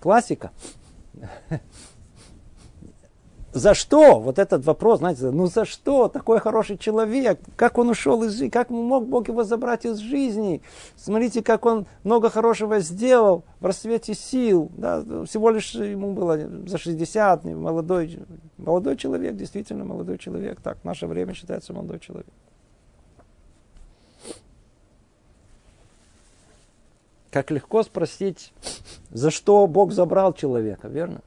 [0.00, 0.50] Классика.
[3.52, 4.18] за что?
[4.18, 7.38] Вот этот вопрос, знаете, ну за что такой хороший человек?
[7.56, 8.48] Как он ушел из жизни?
[8.48, 10.62] Как мог Бог его забрать из жизни?
[10.96, 14.70] Смотрите, как он много хорошего сделал в расцвете сил.
[14.76, 15.02] Да?
[15.26, 18.20] Всего лишь ему было за 60, молодой,
[18.56, 20.60] молодой человек, действительно молодой человек.
[20.62, 22.26] Так, в наше время считается молодой человек.
[27.30, 28.52] Как легко спросить,
[29.10, 31.20] за что Бог забрал человека, верно?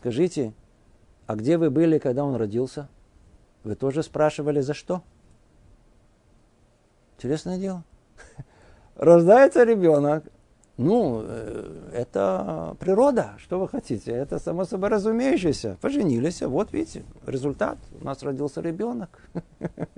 [0.00, 0.54] Скажите,
[1.26, 2.88] а где вы были, когда он родился?
[3.64, 5.02] Вы тоже спрашивали, за что?
[7.18, 7.84] Интересное дело.
[8.96, 10.24] Рождается ребенок.
[10.78, 14.12] Ну, э, это природа, что вы хотите.
[14.12, 15.76] Это само собой разумеющееся.
[15.82, 17.76] Поженились, вот видите, результат.
[18.00, 19.28] У нас родился ребенок.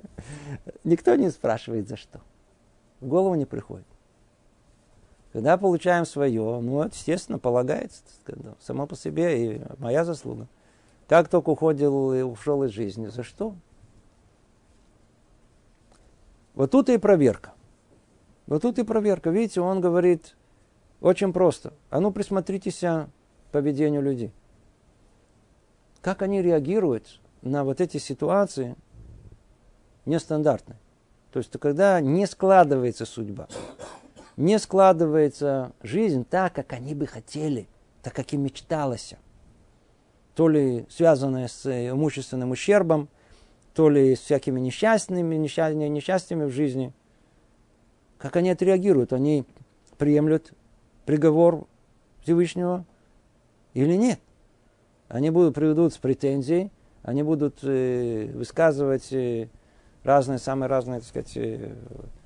[0.83, 2.19] Никто не спрашивает, за что.
[2.99, 3.87] В голову не приходит.
[5.33, 8.03] Когда получаем свое, ну, естественно, полагается,
[8.61, 10.47] само по себе и моя заслуга.
[11.07, 13.55] Как только уходил и ушел из жизни, за что?
[16.53, 17.53] Вот тут и проверка.
[18.45, 19.31] Вот тут и проверка.
[19.31, 20.35] Видите, он говорит
[21.01, 21.73] очень просто.
[21.89, 23.07] А ну присмотритесь к
[23.51, 24.31] поведению людей.
[26.01, 28.75] Как они реагируют на вот эти ситуации
[30.05, 30.77] нестандартные.
[31.31, 33.47] То есть, когда не складывается судьба
[34.37, 37.67] не складывается жизнь так, как они бы хотели,
[38.01, 39.13] так, как им мечталось.
[40.35, 43.09] То ли связанное с имущественным ущербом,
[43.73, 46.93] то ли с всякими несчастными, несчастьями в жизни.
[48.17, 49.13] Как они отреагируют?
[49.13, 49.45] Они
[49.97, 50.53] приемлют
[51.05, 51.67] приговор
[52.21, 52.85] Всевышнего
[53.73, 54.19] или нет?
[55.07, 56.71] Они будут приведут с претензией,
[57.03, 59.49] они будут э, высказывать э,
[60.03, 62.22] разные, самые разные, так сказать, э, Э,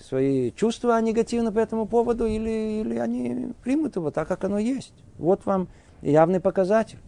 [0.00, 4.94] свои чувства негативно по этому поводу, или, или они примут его так, как оно есть.
[5.18, 5.68] Вот вам
[6.02, 6.98] явный показатель.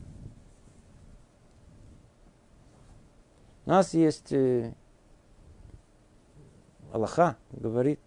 [3.65, 4.75] У нас есть э,
[6.93, 8.01] Аллаха, говорит,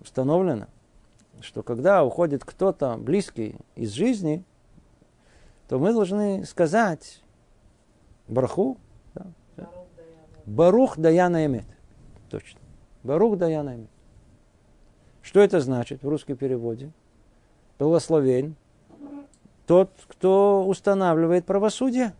[0.00, 0.68] установлено,
[1.40, 4.44] что когда уходит кто-то близкий из жизни,
[5.68, 7.22] то мы должны сказать
[8.28, 8.78] Бараху,
[9.14, 9.26] да,
[10.46, 11.66] Барух Даяна Эмет.
[12.30, 12.60] Точно.
[13.02, 13.88] Барух Даянами.
[15.22, 16.90] Что это значит в русском переводе?
[17.78, 18.56] Благословен
[19.66, 22.14] тот, кто устанавливает правосудие.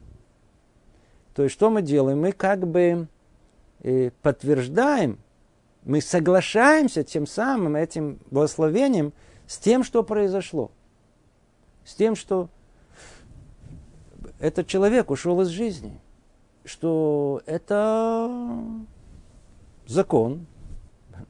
[1.34, 2.20] То есть, что мы делаем?
[2.20, 3.08] Мы как бы
[3.80, 5.18] э, подтверждаем,
[5.84, 9.14] мы соглашаемся тем самым этим благословением
[9.46, 10.70] с тем, что произошло.
[11.84, 12.50] С тем, что
[14.38, 15.98] этот человек ушел из жизни.
[16.64, 18.30] Что это
[19.86, 20.46] закон,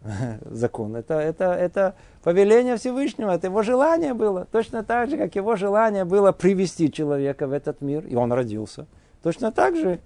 [0.51, 0.97] закон.
[0.97, 4.47] Это, это, это повеление Всевышнего, это его желание было.
[4.51, 8.87] Точно так же, как его желание было привести человека в этот мир, и он родился.
[9.23, 10.01] Точно так же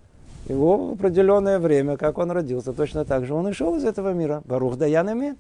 [0.49, 4.43] его в определенное время, как он родился, точно так же он ушел из этого мира.
[4.45, 5.39] Барух Даян имеет.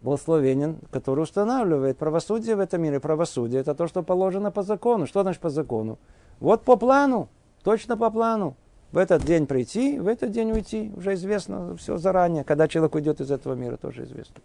[0.00, 2.98] Благословенен, который устанавливает правосудие в этом мире.
[2.98, 5.06] Правосудие это то, что положено по закону.
[5.06, 5.98] Что значит по закону?
[6.40, 7.28] Вот по плану,
[7.62, 8.56] точно по плану
[8.92, 10.92] в этот день прийти, в этот день уйти.
[10.96, 12.44] Уже известно все заранее.
[12.44, 14.36] Когда человек уйдет из этого мира, тоже известно.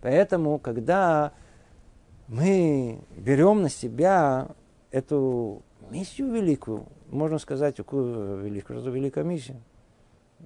[0.00, 1.32] Поэтому, когда
[2.28, 4.48] мы берем на себя
[4.90, 9.60] эту миссию великую, можно сказать, какую великую, что великая миссия.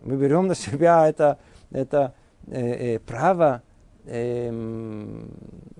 [0.03, 1.39] Мы берем на себя это,
[1.71, 2.15] это
[2.47, 3.63] э, э, право
[4.05, 4.51] э,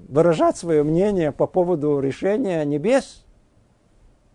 [0.09, 3.25] выражать свое мнение по поводу решения небес.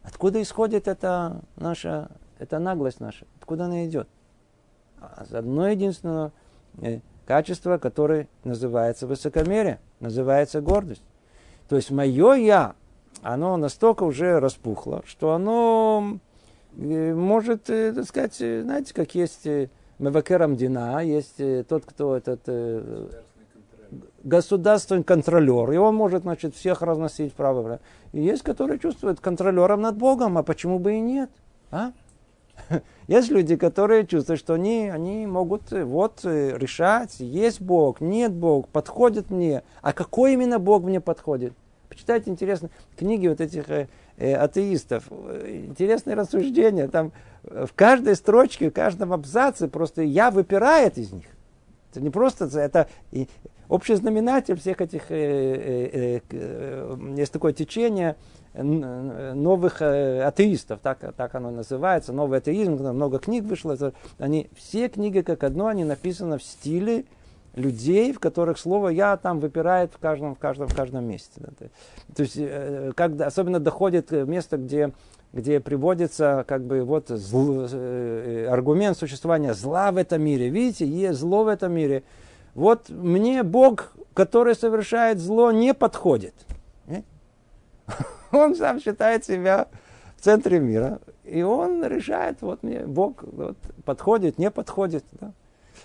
[0.04, 2.10] Откуда исходит это наша
[2.42, 3.28] это наглость наша.
[3.40, 4.08] Откуда она идет?
[5.00, 6.32] А одно единственное
[6.82, 11.04] э, качество, которое называется высокомерие, называется гордость.
[11.70, 12.74] То есть мое я,
[13.22, 16.18] оно настолько уже распухло, что оно
[16.76, 19.48] э, может, э, так сказать, знаете, как есть
[20.00, 22.50] Мевакерам Дина, есть тот, кто этот
[24.24, 27.80] государственный контролер, и он может, значит, всех разносить вправо.
[28.14, 31.30] И есть, которые чувствуют контролером над Богом, а почему бы и нет?
[31.70, 31.92] А?
[33.08, 38.32] Есть люди, которые чувствуют, что они, они могут э, вот э, решать, есть Бог, нет
[38.32, 39.64] Бог, подходит мне.
[39.82, 41.54] А какой именно Бог мне подходит?
[41.90, 43.88] Почитайте, интересно, книги вот этих э,
[44.18, 45.12] э, атеистов.
[45.12, 46.88] Интересные рассуждения.
[46.88, 47.12] Там
[47.44, 51.26] в каждой строчке, в каждом абзаце просто я выпирает из них.
[51.92, 52.88] Это не просто, это
[53.72, 58.16] общий знаменатель всех этих, э, э, э, есть такое течение,
[58.54, 65.22] новых э, атеистов, так, так оно называется, новый атеизм, много книг вышло, они, все книги
[65.22, 67.06] как одно, они написаны в стиле
[67.56, 71.42] людей, в которых слово «я» там выпирает в каждом, в каждом, в каждом месте.
[72.16, 74.92] То есть, э, когда, особенно доходит место, где,
[75.34, 80.50] где приводится как бы вот зл, э, аргумент существования зла в этом мире.
[80.50, 82.04] Видите, есть зло в этом мире.
[82.54, 86.34] Вот мне Бог, который совершает зло, не подходит.
[88.38, 89.68] Он сам считает себя
[90.18, 91.00] в центре мира.
[91.24, 95.06] И он решает, вот мне Бог вот, подходит, не подходит.
[95.20, 95.32] Да?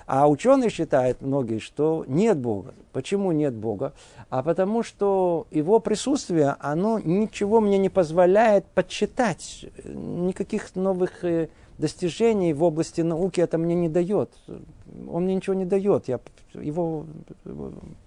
[0.07, 2.75] А ученые считают, многие, что нет Бога.
[2.93, 3.93] Почему нет Бога?
[4.31, 9.67] А потому что его присутствие, оно ничего мне не позволяет подсчитать.
[9.85, 14.31] Никаких новых э, достижений в области науки это мне не дает.
[15.09, 16.09] Он мне ничего не дает.
[16.09, 16.21] Я,
[16.55, 17.07] его,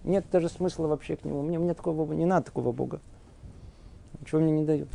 [0.04, 1.42] нет даже смысла вообще к нему.
[1.42, 3.02] Мне, мне такого, не надо такого Бога.
[4.30, 4.88] Ничего мне не дает.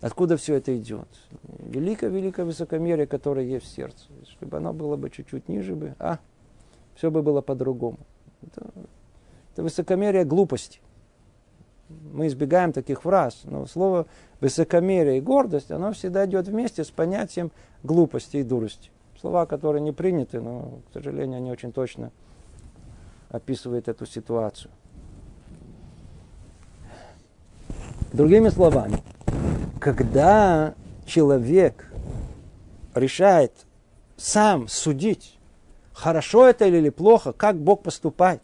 [0.00, 1.08] Откуда все это идет?
[1.58, 4.06] Великое-великое высокомерие, которое есть в сердце.
[4.30, 6.20] Чтобы оно было бы чуть-чуть ниже бы, а,
[6.94, 7.98] все бы было по-другому.
[8.42, 8.70] Это,
[9.52, 10.78] это высокомерие глупости.
[11.88, 14.06] Мы избегаем таких фраз, но слово
[14.38, 17.50] высокомерие и гордость, оно всегда идет вместе с понятием
[17.82, 18.92] глупости и дурости.
[19.20, 22.12] Слова, которые не приняты, но, к сожалению, они очень точно
[23.30, 24.70] описывают эту ситуацию.
[28.12, 29.02] Другими словами,
[29.80, 30.74] когда
[31.06, 31.92] человек
[32.94, 33.52] решает
[34.16, 35.38] сам судить,
[35.92, 38.42] хорошо это или плохо, как Бог поступает,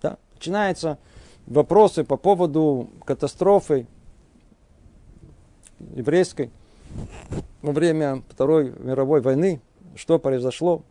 [0.00, 0.98] да, начинаются
[1.46, 3.86] вопросы по поводу катастрофы
[5.94, 6.50] еврейской
[7.60, 9.60] во время Второй мировой войны,
[9.96, 10.82] что произошло,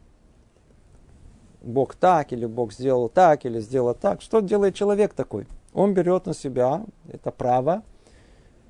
[1.63, 4.21] Бог так, или Бог сделал так, или сделал так.
[4.21, 5.47] Что делает человек такой?
[5.73, 7.83] Он берет на себя это право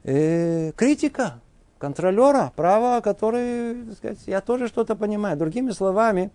[0.04, 1.40] э, критика,
[1.78, 5.38] контролера, право, который, так сказать, я тоже что-то понимаю.
[5.38, 6.32] Другими словами,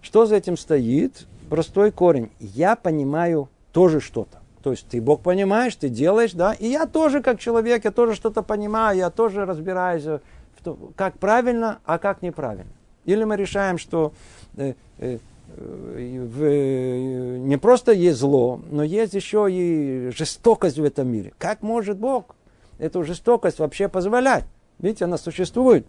[0.00, 1.26] что за этим стоит?
[1.50, 2.30] Простой корень.
[2.38, 4.38] Я понимаю тоже что-то.
[4.62, 8.14] То есть ты Бог понимаешь, ты делаешь, да, и я тоже как человек, я тоже
[8.14, 10.20] что-то понимаю, я тоже разбираюсь, в
[10.64, 12.72] том, как правильно, а как неправильно.
[13.04, 14.14] Или мы решаем, что
[14.56, 15.18] э, э,
[15.56, 21.32] в, э, не просто есть зло, но есть еще и жестокость в этом мире.
[21.38, 22.34] Как может Бог
[22.78, 24.44] эту жестокость вообще позволять.
[24.78, 25.86] Видите, она существует.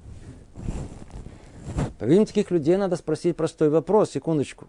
[2.00, 4.68] По таких людей надо спросить простой вопрос, секундочку.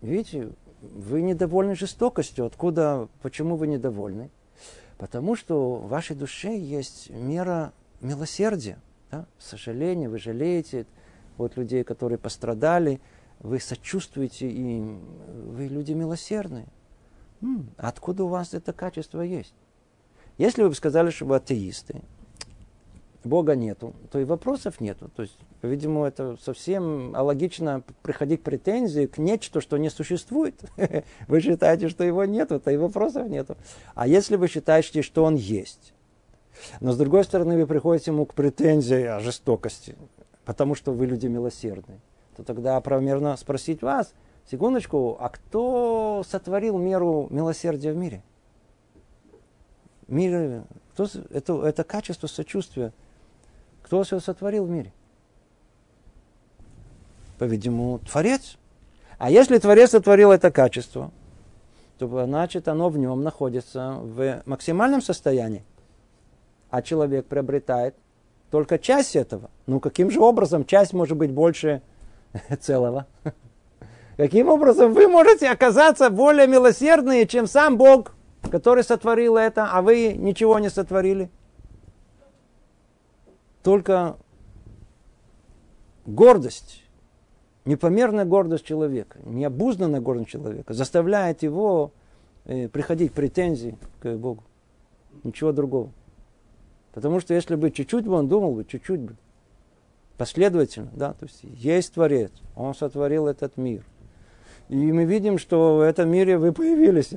[0.00, 0.48] Видите,
[0.80, 2.46] вы недовольны жестокостью.
[2.46, 4.30] Откуда, почему вы недовольны?
[4.96, 8.78] Потому что в вашей душе есть мера милосердия.
[9.10, 9.26] Да?
[9.38, 10.86] Сожаление, вы жалеете
[11.36, 13.00] вот людей, которые пострадали,
[13.40, 15.00] вы сочувствуете им,
[15.46, 16.66] вы люди милосердные.
[17.76, 19.54] Откуда у вас это качество есть?
[20.38, 22.02] Если вы бы сказали, что вы атеисты,
[23.24, 25.10] Бога нету, то и вопросов нету.
[25.14, 30.54] То есть, по-видимому, это совсем логично приходить претензии к нечто, что не существует.
[31.28, 33.58] Вы считаете, что его нету, то и вопросов нету.
[33.94, 35.92] А если вы считаете, что он есть,
[36.80, 39.96] но с другой стороны вы приходите ему к претензии о жестокости,
[40.44, 42.00] потому что вы люди милосердные,
[42.40, 44.14] то тогда правомерно спросить вас,
[44.50, 48.22] секундочку, а кто сотворил меру милосердия в мире?
[50.10, 52.92] мир, кто, это, это качество сочувствия.
[53.82, 54.92] Кто все сотворил в мире?
[57.38, 58.58] По-видимому, Творец.
[59.18, 61.10] А если Творец сотворил это качество,
[61.98, 65.64] то значит оно в нем находится в максимальном состоянии.
[66.70, 67.94] А человек приобретает
[68.50, 69.50] только часть этого.
[69.66, 71.82] Ну, каким же образом часть может быть больше
[72.60, 73.06] целого?
[74.16, 78.12] Каким образом вы можете оказаться более милосердные, чем сам Бог?
[78.48, 81.30] который сотворил это, а вы ничего не сотворили.
[83.62, 84.16] Только
[86.06, 86.82] гордость,
[87.64, 91.92] непомерная гордость человека, необузданная гордость человека заставляет его
[92.46, 94.44] э, приходить претензии к Богу.
[95.24, 95.90] Ничего другого.
[96.92, 99.16] Потому что если бы чуть-чуть бы он думал бы, чуть-чуть бы,
[100.20, 103.82] последовательно, да, то есть есть Творец, Он сотворил этот мир.
[104.68, 107.14] И мы видим, что в этом мире вы появились.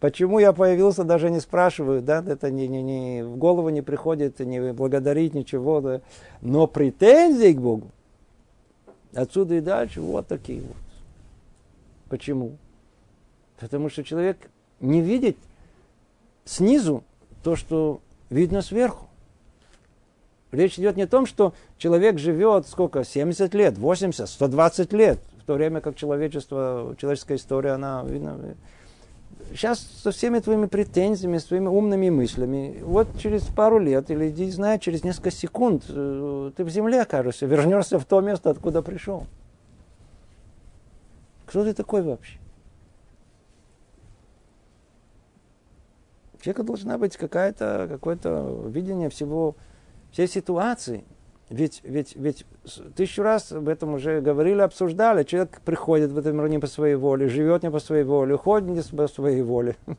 [0.00, 4.40] Почему я появился, даже не спрашиваю, да, это не, не, не, в голову не приходит,
[4.40, 6.00] не благодарить ничего, да.
[6.40, 7.92] но претензии к Богу,
[9.14, 10.76] отсюда и дальше, вот такие вот.
[12.08, 12.56] Почему?
[13.60, 14.50] Потому что человек
[14.80, 15.36] не видит
[16.44, 17.04] снизу
[17.44, 18.00] то, что
[18.30, 19.09] видно сверху.
[20.52, 25.46] Речь идет не о том, что человек живет сколько, 70 лет, 80, 120 лет, в
[25.46, 28.56] то время как человечество, человеческая история, она видно,
[29.50, 34.78] сейчас со всеми твоими претензиями, своими умными мыслями, вот через пару лет или, не знаю,
[34.80, 39.26] через несколько секунд э, ты в земле окажешься, вернешься в то место, откуда пришел.
[41.46, 42.38] Кто ты такой вообще?
[46.34, 49.56] У человека должна быть какая-то, какое-то видение всего,
[50.12, 51.04] всей ситуации.
[51.50, 52.46] Ведь, ведь, ведь
[52.94, 55.24] тысячу раз об этом уже говорили, обсуждали.
[55.24, 58.68] Человек приходит в этом мир не по своей воле, живет не по своей воле, уходит
[58.68, 59.76] не по своей воле.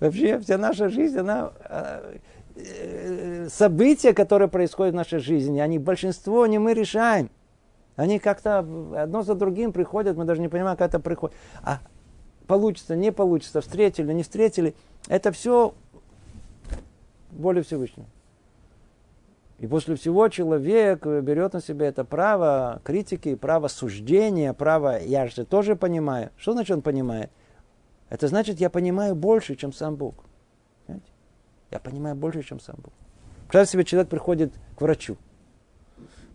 [0.00, 2.16] Вообще вся наша жизнь, она а,
[2.54, 7.30] э, события, которые происходят в нашей жизни, они большинство не мы решаем.
[7.96, 11.34] Они как-то одно за другим приходят, мы даже не понимаем, как это приходит.
[11.62, 11.80] А
[12.46, 14.74] получится, не получится, встретили, не встретили.
[15.08, 15.74] Это все
[17.30, 18.06] более Всевышнего.
[19.58, 25.44] И после всего человек берет на себя это право критики, право суждения, право «я же
[25.46, 26.30] тоже понимаю».
[26.36, 27.30] Что значит он понимает?
[28.10, 30.24] Это значит, я понимаю больше, чем сам Бог.
[30.86, 31.10] Понимаете?
[31.70, 32.92] Я понимаю больше, чем сам Бог.
[33.48, 35.16] Представьте себе, человек приходит к врачу.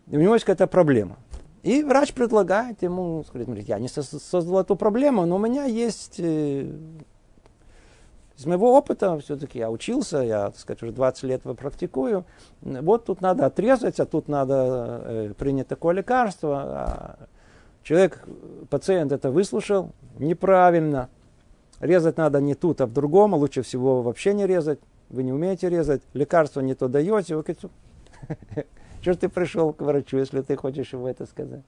[0.07, 1.17] И у него есть какая-то проблема.
[1.63, 6.73] И врач предлагает ему, сказать, я не создал эту проблему, но у меня есть э,
[8.41, 12.25] из моего опыта, все-таки я учился, я, так сказать, уже 20 лет его практикую.
[12.61, 16.61] Вот тут надо отрезать, а тут надо э, принять такое лекарство.
[16.63, 17.19] А
[17.83, 18.23] человек,
[18.71, 21.09] пациент это выслушал неправильно.
[21.79, 24.79] Резать надо не тут, а в другом, а лучше всего вообще не резать.
[25.09, 27.35] Вы не умеете резать, лекарство не то даете.
[27.35, 27.69] Вы говорите,
[29.01, 31.61] что ты пришел к врачу, если ты хочешь ему это сказать?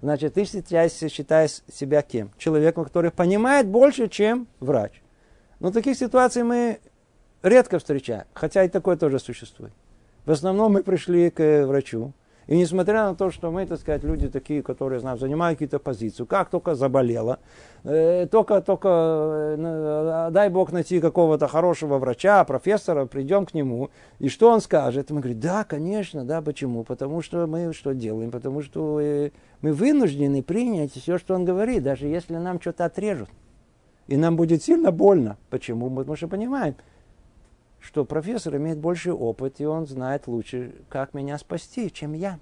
[0.00, 2.32] Значит, ты считаешь, себя кем?
[2.38, 5.00] Человеком, который понимает больше, чем врач.
[5.62, 6.80] Но таких ситуаций мы
[7.40, 9.72] редко встречаем, хотя и такое тоже существует.
[10.26, 12.12] В основном мы пришли к врачу,
[12.48, 16.24] и несмотря на то, что мы, так сказать, люди такие, которые знают, занимают какие-то позиции,
[16.24, 17.38] как только заболела,
[17.84, 18.88] э, только, только
[19.56, 25.10] э, дай Бог найти какого-то хорошего врача, профессора, придем к нему, и что он скажет?
[25.10, 26.82] Мы говорим, да, конечно, да, почему?
[26.82, 28.32] Потому что мы что делаем?
[28.32, 33.28] Потому что э, мы вынуждены принять все, что он говорит, даже если нам что-то отрежут.
[34.08, 35.38] И нам будет сильно больно.
[35.50, 35.88] Почему?
[35.90, 36.74] Потому что понимаем,
[37.80, 42.38] что профессор имеет больше опыт, и он знает лучше, как меня спасти, чем я.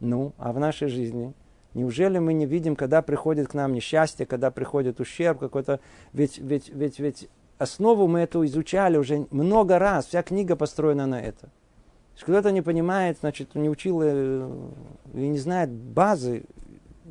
[0.00, 1.34] Ну, а в нашей жизни
[1.74, 5.78] Неужели мы не видим, когда приходит к нам несчастье, когда приходит ущерб какой-то?
[6.12, 10.06] Ведь, ведь, ведь, ведь основу мы эту изучали уже много раз.
[10.06, 11.48] Вся книга построена на это.
[12.20, 14.50] Кто-то не понимает, значит, не учил э,
[15.14, 16.42] и не знает базы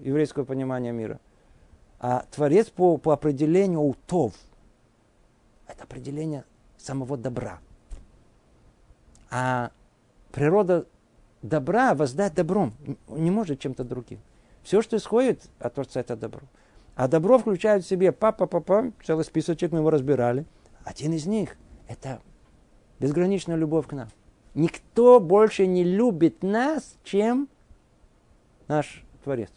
[0.04, 1.20] еврейского понимания мира.
[2.00, 4.34] А Творец по, по определению утов.
[5.68, 6.46] Это определение
[6.78, 7.60] самого добра.
[9.30, 9.72] А
[10.32, 10.88] природа
[11.42, 12.74] добра воздать добром
[13.08, 14.20] не может чем-то другим.
[14.64, 16.42] Все, что исходит от Творца, это добро.
[16.96, 20.46] А добро включает в себе папа, папа, целый списочек мы его разбирали.
[20.84, 21.56] Один из них–
[21.88, 22.22] это
[23.00, 24.10] безграничная любовь к нам.
[24.54, 27.48] Никто больше не любит нас, чем
[28.68, 29.52] наш Творец.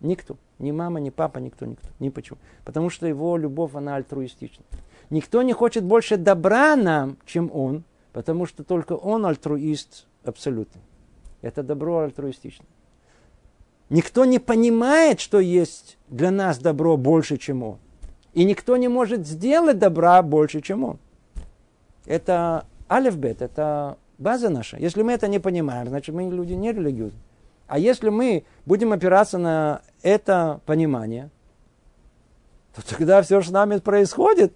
[0.00, 0.36] Никто.
[0.58, 1.88] Ни мама, ни папа, никто, никто.
[2.00, 2.38] Ни почему.
[2.64, 4.64] Потому что его любовь, она альтруистична.
[5.10, 10.80] Никто не хочет больше добра нам, чем он, потому что только он альтруист абсолютно.
[11.40, 12.66] Это добро альтруистично.
[13.90, 17.78] Никто не понимает, что есть для нас добро больше, чем он.
[18.34, 20.98] И никто не может сделать добра больше, чем он.
[22.04, 24.76] Это алифбет, это база наша.
[24.76, 27.22] Если мы это не понимаем, значит мы люди не религиозные.
[27.68, 31.30] А если мы будем опираться на это понимание,
[32.74, 34.54] то тогда все, что с нами происходит,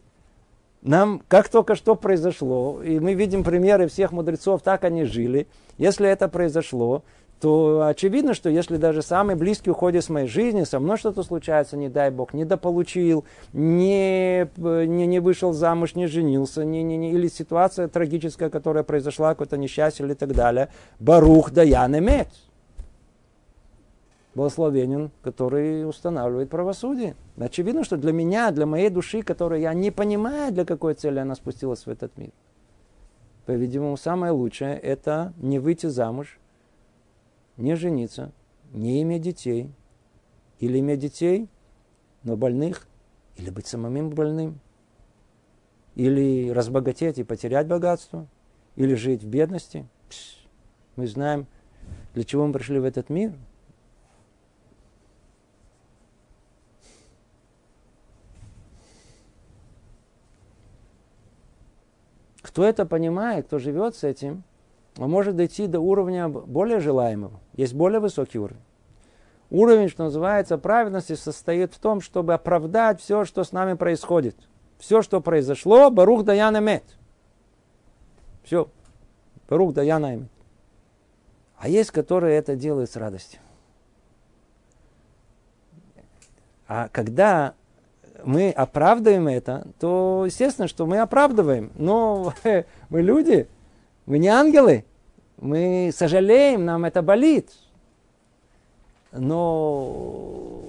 [0.80, 5.46] нам как только что произошло, и мы видим примеры всех мудрецов, так они жили,
[5.76, 7.04] если это произошло,
[7.38, 11.76] то очевидно, что если даже самый близкий уходит с моей жизни, со мной что-то случается,
[11.76, 17.26] не дай Бог, недополучил, не, не, не вышел замуж, не женился, не, не, не, или
[17.26, 20.68] ситуация трагическая, которая произошла, какое-то несчастье или так далее,
[21.00, 22.28] Барух Даян имеет
[24.34, 27.16] благословенен, который устанавливает правосудие.
[27.36, 31.34] Очевидно, что для меня, для моей души, которая я не понимаю, для какой цели она
[31.34, 32.30] спустилась в этот мир.
[33.44, 36.38] По-видимому, самое лучшее– это не выйти замуж,
[37.56, 38.32] не жениться,
[38.72, 39.70] не иметь детей,
[40.60, 41.48] или иметь детей,
[42.22, 42.86] но больных,
[43.36, 44.60] или быть самым больным,
[45.94, 48.28] или разбогатеть и потерять богатство,
[48.76, 49.86] или жить в бедности.
[50.96, 51.46] Мы знаем,
[52.14, 53.34] для чего мы пришли в этот мир–
[62.52, 64.42] Кто это понимает, кто живет с этим,
[64.98, 67.40] он может дойти до уровня более желаемого.
[67.54, 68.60] Есть более высокий уровень.
[69.48, 74.36] Уровень, что называется, праведности состоит в том, чтобы оправдать все, что с нами происходит.
[74.78, 76.84] Все, что произошло, Барух Даяна Мет.
[78.44, 78.68] Все.
[79.48, 80.28] Барух Даяна Мет.
[81.56, 83.40] А есть, которые это делают с радостью.
[86.68, 87.54] А когда
[88.24, 91.72] мы оправдываем это, то естественно, что мы оправдываем.
[91.76, 92.32] Но
[92.88, 93.48] мы люди,
[94.06, 94.84] мы не ангелы.
[95.38, 97.50] Мы сожалеем, нам это болит.
[99.10, 100.62] Но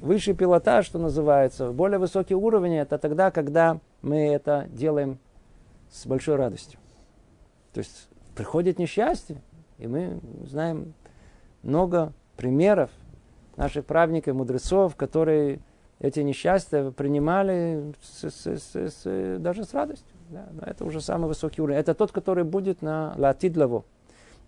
[0.00, 5.18] высший пилотаж, что называется, более высокий уровень, это тогда, когда мы это делаем
[5.90, 6.78] с большой радостью.
[7.72, 9.40] То есть приходит несчастье,
[9.78, 10.92] и мы знаем
[11.62, 12.90] много примеров
[13.56, 15.60] наших праведников, мудрецов, которые
[16.00, 20.14] эти несчастья принимали с, с, с, с, даже с радостью.
[20.30, 21.78] Да, но это уже самый высокий уровень.
[21.80, 23.84] Это тот, который будет на латидлово.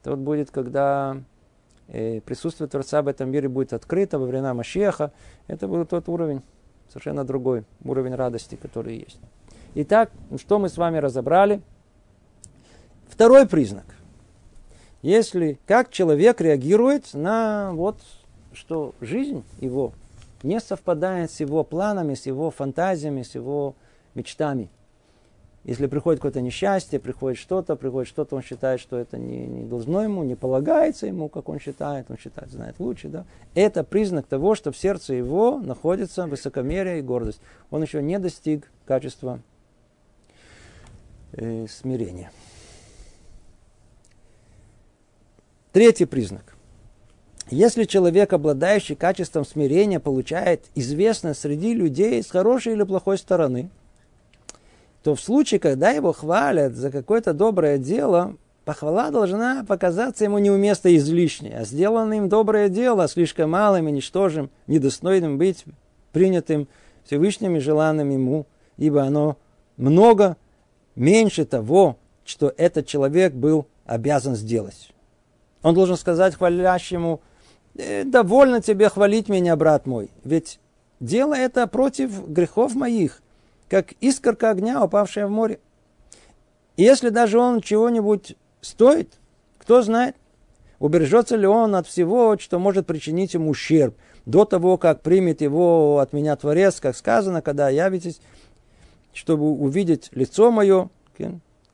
[0.02, 1.16] Тот будет, когда
[1.88, 5.12] э, присутствие Творца в этом мире будет открыто во времена Машеха.
[5.46, 6.42] Это будет тот уровень,
[6.88, 9.20] совершенно другой уровень радости, который есть.
[9.74, 11.62] Итак, что мы с вами разобрали?
[13.08, 13.86] Второй признак.
[15.02, 17.98] Если как человек реагирует на вот,
[18.52, 19.92] что жизнь его
[20.42, 23.74] не совпадает с его планами, с его фантазиями, с его
[24.14, 24.70] мечтами.
[25.64, 30.02] Если приходит какое-то несчастье, приходит что-то, приходит что-то, он считает, что это не, не должно
[30.02, 33.08] ему, не полагается ему, как он считает, он считает, знает лучше.
[33.08, 33.26] Да?
[33.54, 37.42] Это признак того, что в сердце его находится высокомерие и гордость.
[37.70, 39.40] Он еще не достиг качества
[41.32, 42.30] э, смирения.
[45.72, 46.56] Третий признак.
[47.50, 53.70] Если человек, обладающий качеством смирения, получает известность среди людей с хорошей или плохой стороны,
[55.02, 60.94] то в случае, когда его хвалят за какое-то доброе дело, похвала должна показаться ему неуместно
[60.94, 65.64] излишней, а сделанное им доброе дело слишком малым и ничтожим, недостойным быть
[66.12, 66.68] принятым
[67.04, 68.46] Всевышним и желанным ему,
[68.76, 69.36] ибо оно
[69.76, 70.36] много
[70.94, 74.90] меньше того, что этот человек был обязан сделать.
[75.62, 77.29] Он должен сказать хвалящему, «Э,
[77.74, 80.60] довольно тебе хвалить меня, брат мой, ведь
[80.98, 83.22] дело это против грехов моих,
[83.68, 85.60] как искорка огня, упавшая в море.
[86.76, 89.18] И если даже он чего-нибудь стоит,
[89.58, 90.16] кто знает,
[90.78, 93.94] убережется ли он от всего, что может причинить ему ущерб,
[94.26, 98.20] до того, как примет его от меня Творец, как сказано, когда явитесь,
[99.12, 100.88] чтобы увидеть лицо мое,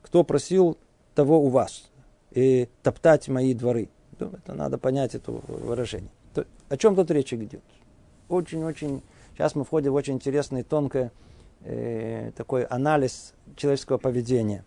[0.02, 0.78] кто просил
[1.14, 1.84] того у вас
[2.32, 3.88] и топтать мои дворы.
[4.18, 6.10] Ну, это надо понять это выражение.
[6.34, 7.62] То, о чем тут речь идет?
[8.28, 9.02] Очень-очень...
[9.34, 11.10] Сейчас мы входим в очень интересный, тонкий
[11.62, 14.64] э, такой анализ человеческого поведения.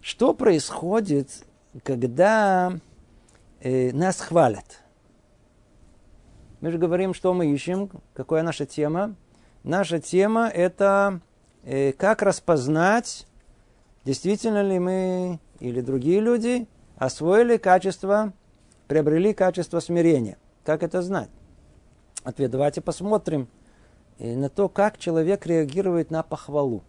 [0.00, 1.44] Что происходит,
[1.84, 2.72] когда
[3.60, 4.82] э, нас хвалят?
[6.60, 9.14] Мы же говорим, что мы ищем, какая наша тема.
[9.62, 11.20] Наша тема это
[11.62, 13.26] э, как распознать,
[14.04, 18.32] действительно ли мы или другие люди освоили качество,
[18.88, 20.38] приобрели качество смирения.
[20.64, 21.28] Как это знать?
[22.24, 22.50] Ответ.
[22.50, 23.48] Давайте посмотрим
[24.18, 26.82] на то, как человек реагирует на похвалу.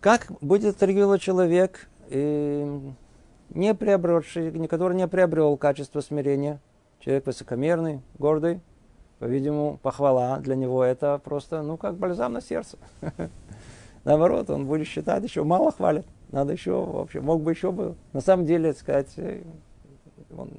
[0.00, 6.60] Как будет реагировать человек, не приобретший, который не приобрел качество смирения,
[7.00, 8.60] человек высокомерный, гордый,
[9.18, 12.76] по-видимому, похвала для него это просто, ну, как бальзам на сердце.
[14.04, 16.04] Наоборот, он будет считать, еще мало хвалит.
[16.30, 17.94] Надо еще, вообще, мог бы еще бы.
[18.12, 19.42] На самом деле, сказать, э,
[20.36, 20.50] он,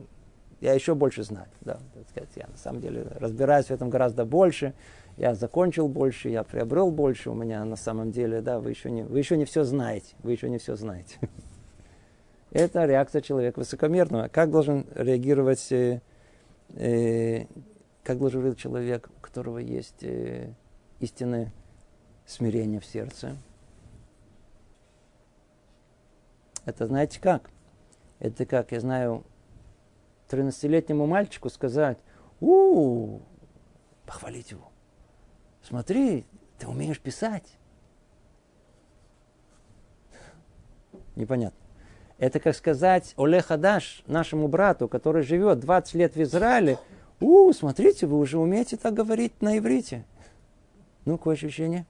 [0.62, 1.48] я еще больше знаю.
[1.62, 4.74] Да, так сказать, я на самом деле разбираюсь в этом гораздо больше.
[5.18, 7.30] Я закончил больше, я приобрел больше.
[7.30, 10.16] У меня на самом деле, да, вы еще не, вы еще не все знаете.
[10.24, 11.18] Вы еще не все знаете.
[12.52, 14.28] Это реакция человека высокомерного.
[14.28, 16.02] Как должен реагировать, э,
[16.76, 17.46] э,
[18.04, 20.54] как должен реагировать человек, у которого есть э,
[21.00, 21.54] истинное
[22.26, 23.38] смирение в сердце.
[26.66, 27.50] Это знаете как?
[28.20, 29.24] Это как, я знаю,
[30.30, 31.98] 13-летнему мальчику сказать,
[32.40, 33.20] у,
[34.06, 34.72] похвалить его.
[35.62, 36.26] Смотри,
[36.60, 37.58] ты умеешь писать.
[41.16, 41.58] Непонятно.
[42.18, 46.78] Это как сказать Оле Хадаш, нашему брату, который живет 20 лет в Израиле,
[47.20, 50.06] у, смотрите, вы уже умеете так говорить на иврите.
[51.06, 51.86] Ну, какое ощущение?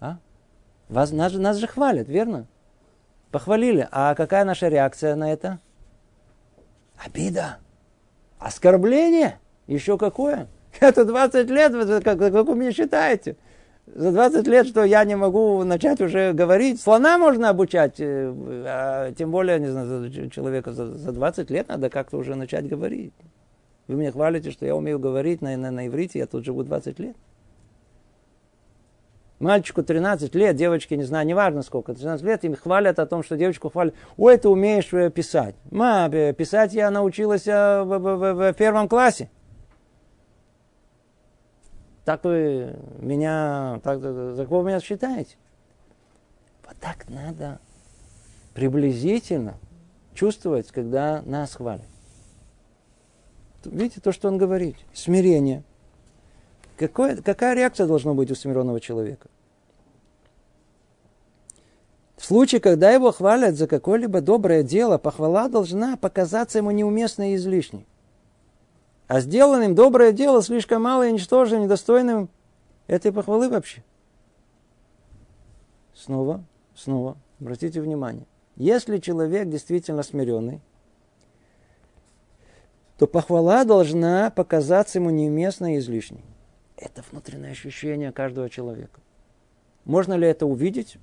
[0.00, 0.18] А?
[0.88, 2.46] Вас, нас, нас же хвалят, верно?
[3.30, 3.88] Похвалили.
[3.90, 5.60] А какая наша реакция на это?
[6.96, 7.58] Обида.
[8.38, 9.38] Оскорбление.
[9.66, 10.48] Еще какое?
[10.80, 11.72] Это 20 лет,
[12.04, 13.36] как, как вы меня считаете?
[13.86, 16.80] За 20 лет, что я не могу начать уже говорить.
[16.80, 18.32] Слона можно обучать, э,
[18.66, 23.12] а тем более, не знаю, человека за, за 20 лет надо как-то уже начать говорить.
[23.86, 26.98] Вы меня хвалите, что я умею говорить на, на, на иврите, я тут живу 20
[26.98, 27.16] лет.
[29.40, 33.36] Мальчику 13 лет, девочке, не знаю, неважно сколько, 13 лет, им хвалят о том, что
[33.36, 33.94] девочку хвалят.
[34.16, 35.56] Ой, ты умеешь э, писать.
[35.70, 39.28] Ма, писать я научилась э, в, в, в, в первом классе.
[42.04, 45.36] так вы меня, так, кого вы меня считаете?
[46.66, 47.58] Вот так надо
[48.54, 49.54] приблизительно
[50.14, 51.82] чувствовать, когда нас хвалят.
[53.64, 54.76] Видите то, что он говорит?
[54.92, 55.64] Смирение.
[56.76, 59.28] Какое, какая реакция должна быть у смиренного человека?
[62.16, 67.34] В случае, когда его хвалят за какое-либо доброе дело, похвала должна показаться ему неуместной и
[67.36, 67.86] излишней.
[69.06, 72.30] А сделанным доброе дело слишком мало и ничтожно, недостойным
[72.86, 73.84] этой похвалы вообще.
[75.94, 76.42] Снова,
[76.74, 78.26] снова, обратите внимание.
[78.56, 80.60] Если человек действительно смиренный,
[82.98, 86.24] то похвала должна показаться ему неуместной и излишней.
[86.76, 89.00] Это внутреннее ощущение каждого человека.
[89.84, 90.98] Можно ли это увидеть?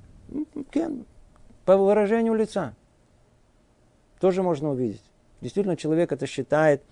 [1.66, 2.74] По выражению лица.
[4.20, 5.04] Тоже можно увидеть.
[5.40, 6.84] Действительно, человек это считает,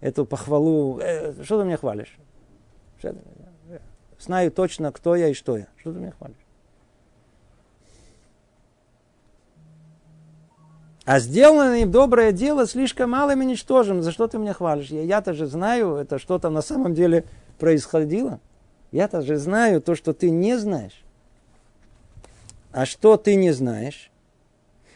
[0.00, 0.98] эту похвалу.
[1.00, 2.16] Э, что ты меня хвалишь?
[4.18, 5.68] Знаю точно, кто я и что я.
[5.76, 6.36] Что ты меня хвалишь?
[11.04, 14.02] А сделанное им доброе дело слишком малым и ничтожим.
[14.02, 14.88] За что ты меня хвалишь?
[14.88, 17.24] Я, я-то же знаю, это что там на самом деле
[17.58, 18.40] происходило.
[18.90, 21.04] Я-то же знаю то, что ты не знаешь.
[22.72, 24.10] А что ты не знаешь?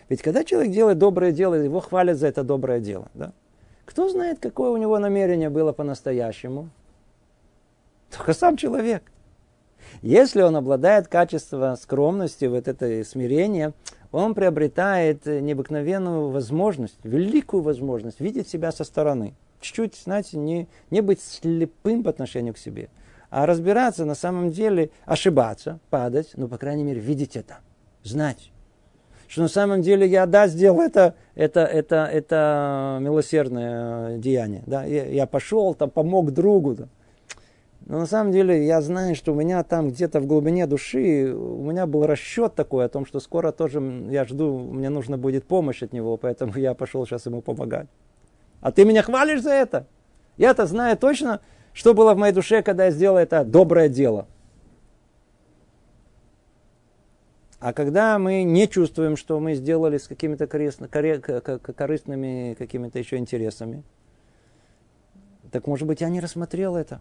[0.09, 3.09] Ведь когда человек делает доброе дело, его хвалят за это доброе дело.
[3.15, 3.33] Да?
[3.85, 6.69] Кто знает, какое у него намерение было по-настоящему?
[8.17, 9.03] Только сам человек.
[10.01, 13.73] Если он обладает качеством скромности, вот это смирение,
[14.11, 19.35] он приобретает необыкновенную возможность, великую возможность видеть себя со стороны.
[19.63, 22.91] Чуть-чуть, знаете, не, не быть слепым по отношению к себе,
[23.31, 27.59] а разбираться на самом деле, ошибаться, падать, но, по крайней мере, видеть это,
[28.03, 28.53] знать
[29.33, 34.63] что на самом деле я, да, сделал это, это, это, это милосердное деяние.
[34.67, 34.85] Да?
[34.85, 36.75] Я, я пошел, там, помог другу.
[36.75, 36.89] Да?
[37.87, 41.65] Но на самом деле я знаю, что у меня там где-то в глубине души, у
[41.65, 45.83] меня был расчет такой о том, что скоро тоже я жду, мне нужно будет помощь
[45.83, 47.89] от него, поэтому я пошел сейчас ему помогать.
[48.63, 49.87] А ты меня хвалишь за это?
[50.39, 51.43] Я-то знаю точно,
[51.75, 54.27] что было в моей душе, когда я сделал это доброе дело.
[57.59, 63.85] А когда мы не чувствуем, что мы сделали с какими-то корыстными какими-то еще интересами,
[65.51, 67.01] так может быть я не рассмотрел это.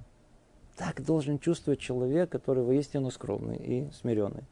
[0.78, 4.44] Так должен чувствовать человек, который воистину скромный и смиренный.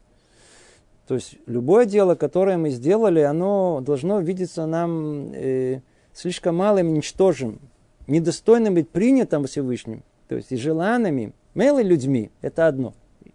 [1.06, 5.80] То есть любое дело, которое мы сделали, оно должно видеться нам э,
[6.20, 7.58] слишком малым и ничтожим,
[8.06, 12.92] недостойным быть принятым Всевышним, то есть и желанными, милыми людьми, это одно.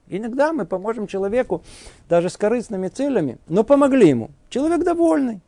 [0.07, 1.63] Иногда мы поможем человеку
[2.07, 4.29] даже с корыстными целями, но помогли ему.
[4.49, 5.41] Человек довольный.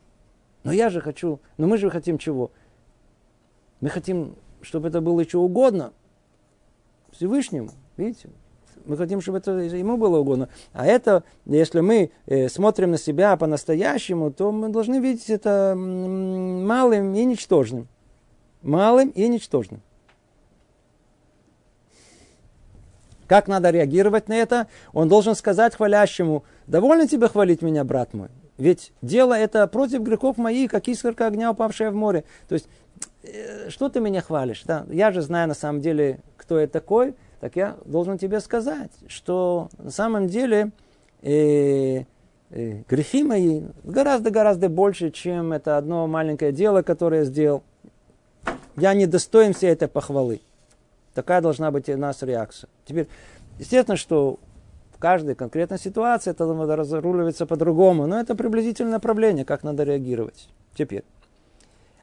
[0.64, 2.50] Но я же хочу, но мы же хотим чего?
[3.80, 5.92] Мы хотим, чтобы это было еще угодно
[7.12, 7.70] Всевышнему.
[7.96, 8.30] Видите?
[8.88, 10.48] Мы хотим, чтобы это ему было угодно.
[10.72, 17.14] А это, если мы э, смотрим на себя по-настоящему, то мы должны видеть это малым
[17.14, 17.86] и ничтожным.
[18.62, 19.82] Малым и ничтожным.
[23.26, 24.68] Как надо реагировать на это?
[24.94, 28.28] Он должен сказать хвалящему, довольно тебе хвалить меня, брат мой.
[28.56, 32.24] Ведь дело это против грехов моих, как искорка огня, упавшая в море.
[32.48, 32.70] То есть,
[33.22, 34.62] э, что ты меня хвалишь?
[34.64, 34.86] Да?
[34.88, 39.68] Я же знаю на самом деле, кто я такой, так я должен тебе сказать, что
[39.78, 40.70] на самом деле
[41.22, 42.04] э,
[42.50, 47.62] э, грехи мои гораздо-гораздо больше, чем это одно маленькое дело, которое я сделал.
[48.76, 50.40] Я не достоин всей этой похвалы.
[51.14, 52.68] Такая должна быть у нас реакция.
[52.84, 53.08] Теперь,
[53.58, 54.38] естественно, что
[54.92, 60.48] в каждой конкретной ситуации это надо разруливаться по-другому, но это приблизительное направление, как надо реагировать.
[60.74, 61.04] Теперь.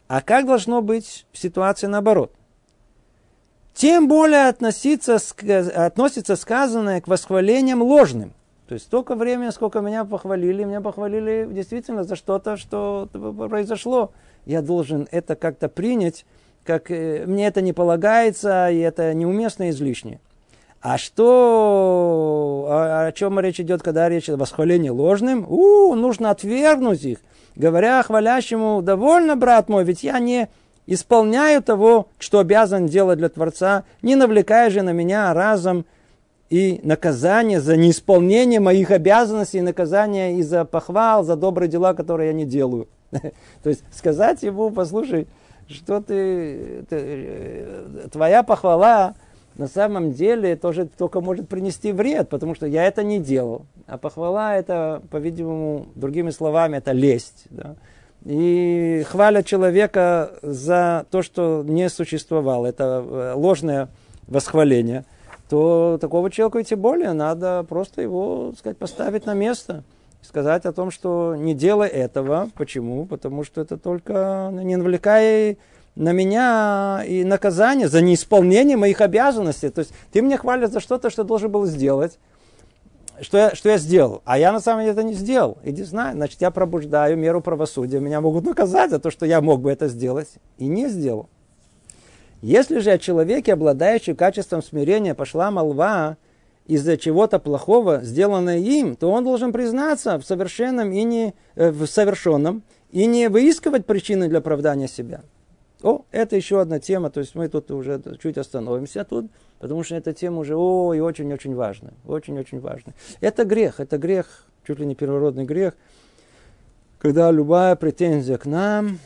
[0.08, 2.32] А как должно быть в ситуации наоборот?
[3.76, 5.18] Тем более относиться,
[5.76, 8.34] относится сказанное к восхвалениям ложным.
[8.68, 13.08] То есть столько времени, сколько меня похвалили, меня похвалили действительно за что-то, что
[13.50, 14.12] произошло.
[14.46, 16.26] Я должен это как-то принять
[16.66, 20.20] как э, мне это не полагается, и это неуместно и излишне.
[20.82, 25.46] А что, о чем речь идет, когда речь о восхвалении ложным?
[25.48, 27.20] У, нужно отвергнуть их,
[27.56, 30.48] говоря хвалящему, довольно, брат мой, ведь я не
[30.88, 35.86] исполняю того, что обязан делать для Творца, не навлекая же на меня разом
[36.50, 42.28] и наказание за неисполнение моих обязанностей, и наказание и за похвал, за добрые дела, которые
[42.28, 42.88] я не делаю.
[43.12, 45.28] То есть сказать ему, послушай,
[45.68, 49.16] что ты, ты, э, твоя похвала
[49.58, 53.66] на самом деле тоже только может принести вред, потому что я это не делал.
[53.88, 57.46] А похвала это, по-видимому, другими словами, это лесть.
[57.50, 57.76] Да?
[58.26, 62.66] И хвалят человека за то, что не существовало.
[62.66, 63.90] Это э, ложное
[64.28, 65.06] восхваление.
[65.48, 69.84] то такого человека тем более надо просто его, так сказать, поставить на место.
[70.24, 72.50] Сказать о том, что не делай этого.
[72.56, 73.06] Почему?
[73.06, 75.60] Потому что это только не навлекай
[75.96, 79.70] на меня и наказание за неисполнение моих обязанностей.
[79.70, 82.18] То есть ты меня хвалишь за что-то, что должен был сделать.
[83.22, 84.22] Что я, что я сделал?
[84.26, 85.58] А я на самом деле это не сделал.
[85.64, 86.14] Иди знай.
[86.14, 88.00] Значит, я пробуждаю меру правосудия.
[88.00, 90.30] Меня могут наказать за то, что я мог бы это сделать.
[90.58, 91.30] И не сделал.
[92.42, 96.18] Если же о человеке, обладающем качеством смирения, пошла молва
[96.68, 101.86] из-за чего-то плохого, сделанное им, то он должен признаться в совершенном и не э, в
[101.86, 105.22] совершенном и не выискивать причины для оправдания себя.
[105.86, 109.30] О, это еще одна тема, то есть мы тут уже чуть остановимся тут,
[109.60, 112.96] потому что эта тема уже о, и очень-очень важная, очень-очень важная.
[113.22, 115.76] Это грех, это грех, чуть ли не первородный грех,
[116.98, 118.98] когда любая претензия к нам,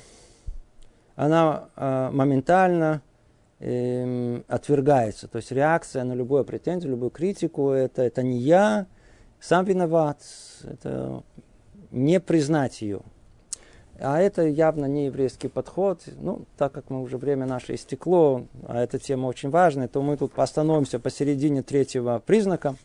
[1.18, 3.02] она э, моментально
[3.60, 5.28] э, отвергается.
[5.28, 8.88] То есть реакция на любую претензию, любую критику, это, это не я,
[9.42, 10.22] сам виноват,
[10.64, 11.24] это
[11.92, 13.02] не признать ее.
[14.02, 16.02] А это явно не еврейский подход.
[16.22, 20.16] Ну, так как мы уже время наше истекло, а эта тема очень важная, то мы
[20.16, 22.76] тут остановимся посередине третьего признака.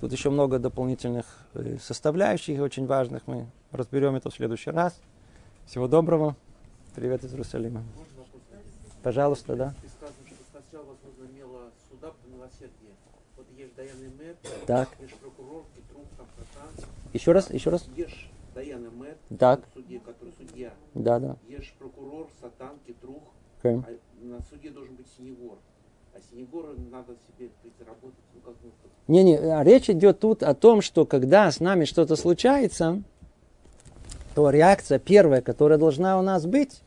[0.00, 3.22] Тут еще много дополнительных э, составляющих очень важных.
[3.26, 4.98] Мы разберем это в следующий раз.
[5.66, 6.34] Всего доброго.
[6.96, 7.84] Привет из Иерусалима.
[9.02, 9.74] Пожалуйста, да.
[14.66, 14.88] Так.
[17.12, 17.86] Еще раз, еще раз.
[17.96, 19.60] Ешь Даян Эмет, Так.
[19.74, 20.72] судья, который судья.
[20.94, 21.36] Да, да.
[21.48, 23.22] Ешь прокурор, сатан, кетрух.
[23.62, 23.78] Окей.
[23.78, 25.58] А на суде должен быть синегор.
[26.14, 28.18] А синегор надо себе сказать, работать.
[28.34, 31.84] Ну, как, ну, как- Не-не, а речь идет тут о том, что когда с нами
[31.84, 33.02] что-то случается,
[34.34, 36.82] то реакция первая, которая должна у нас быть,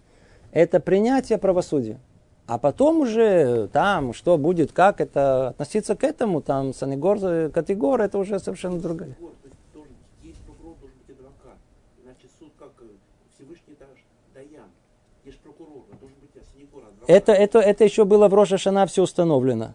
[0.51, 1.99] это принятие правосудия.
[2.45, 7.19] А потом уже там, что будет, как это относиться к этому, там, санегор,
[7.51, 9.09] категор, это уже совершенно другая.
[9.17, 9.93] Синегор, то есть должен,
[10.23, 11.57] есть прокурор, должен быть адвокат.
[12.03, 12.85] Иначе суд как э,
[13.35, 13.99] Всевышний даже
[14.33, 14.69] Даян.
[15.25, 16.96] Есть прокурор, а должен быть синегор, адвокат.
[17.07, 19.73] Это, это, это еще было в Роша Шана все установлено.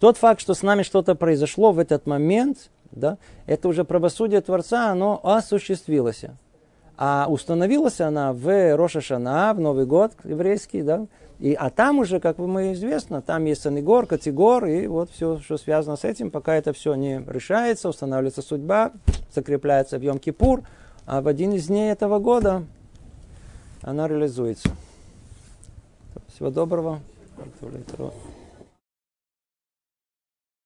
[0.00, 4.90] Тот факт, что с нами что-то произошло в этот момент, да, это уже правосудие Творца,
[4.90, 6.24] оно осуществилось.
[6.98, 11.06] А установилась она в Роша Шана, в Новый год еврейский, да,
[11.38, 15.58] и, а там уже, как мы известно, там есть Санегор, Категор, и вот все, что
[15.58, 18.92] связано с этим, пока это все не решается, устанавливается судьба,
[19.32, 20.64] закрепляется в Йом-Кипур,
[21.06, 22.64] а в один из дней этого года
[23.82, 24.68] она реализуется.
[26.42, 27.00] Всего доброго.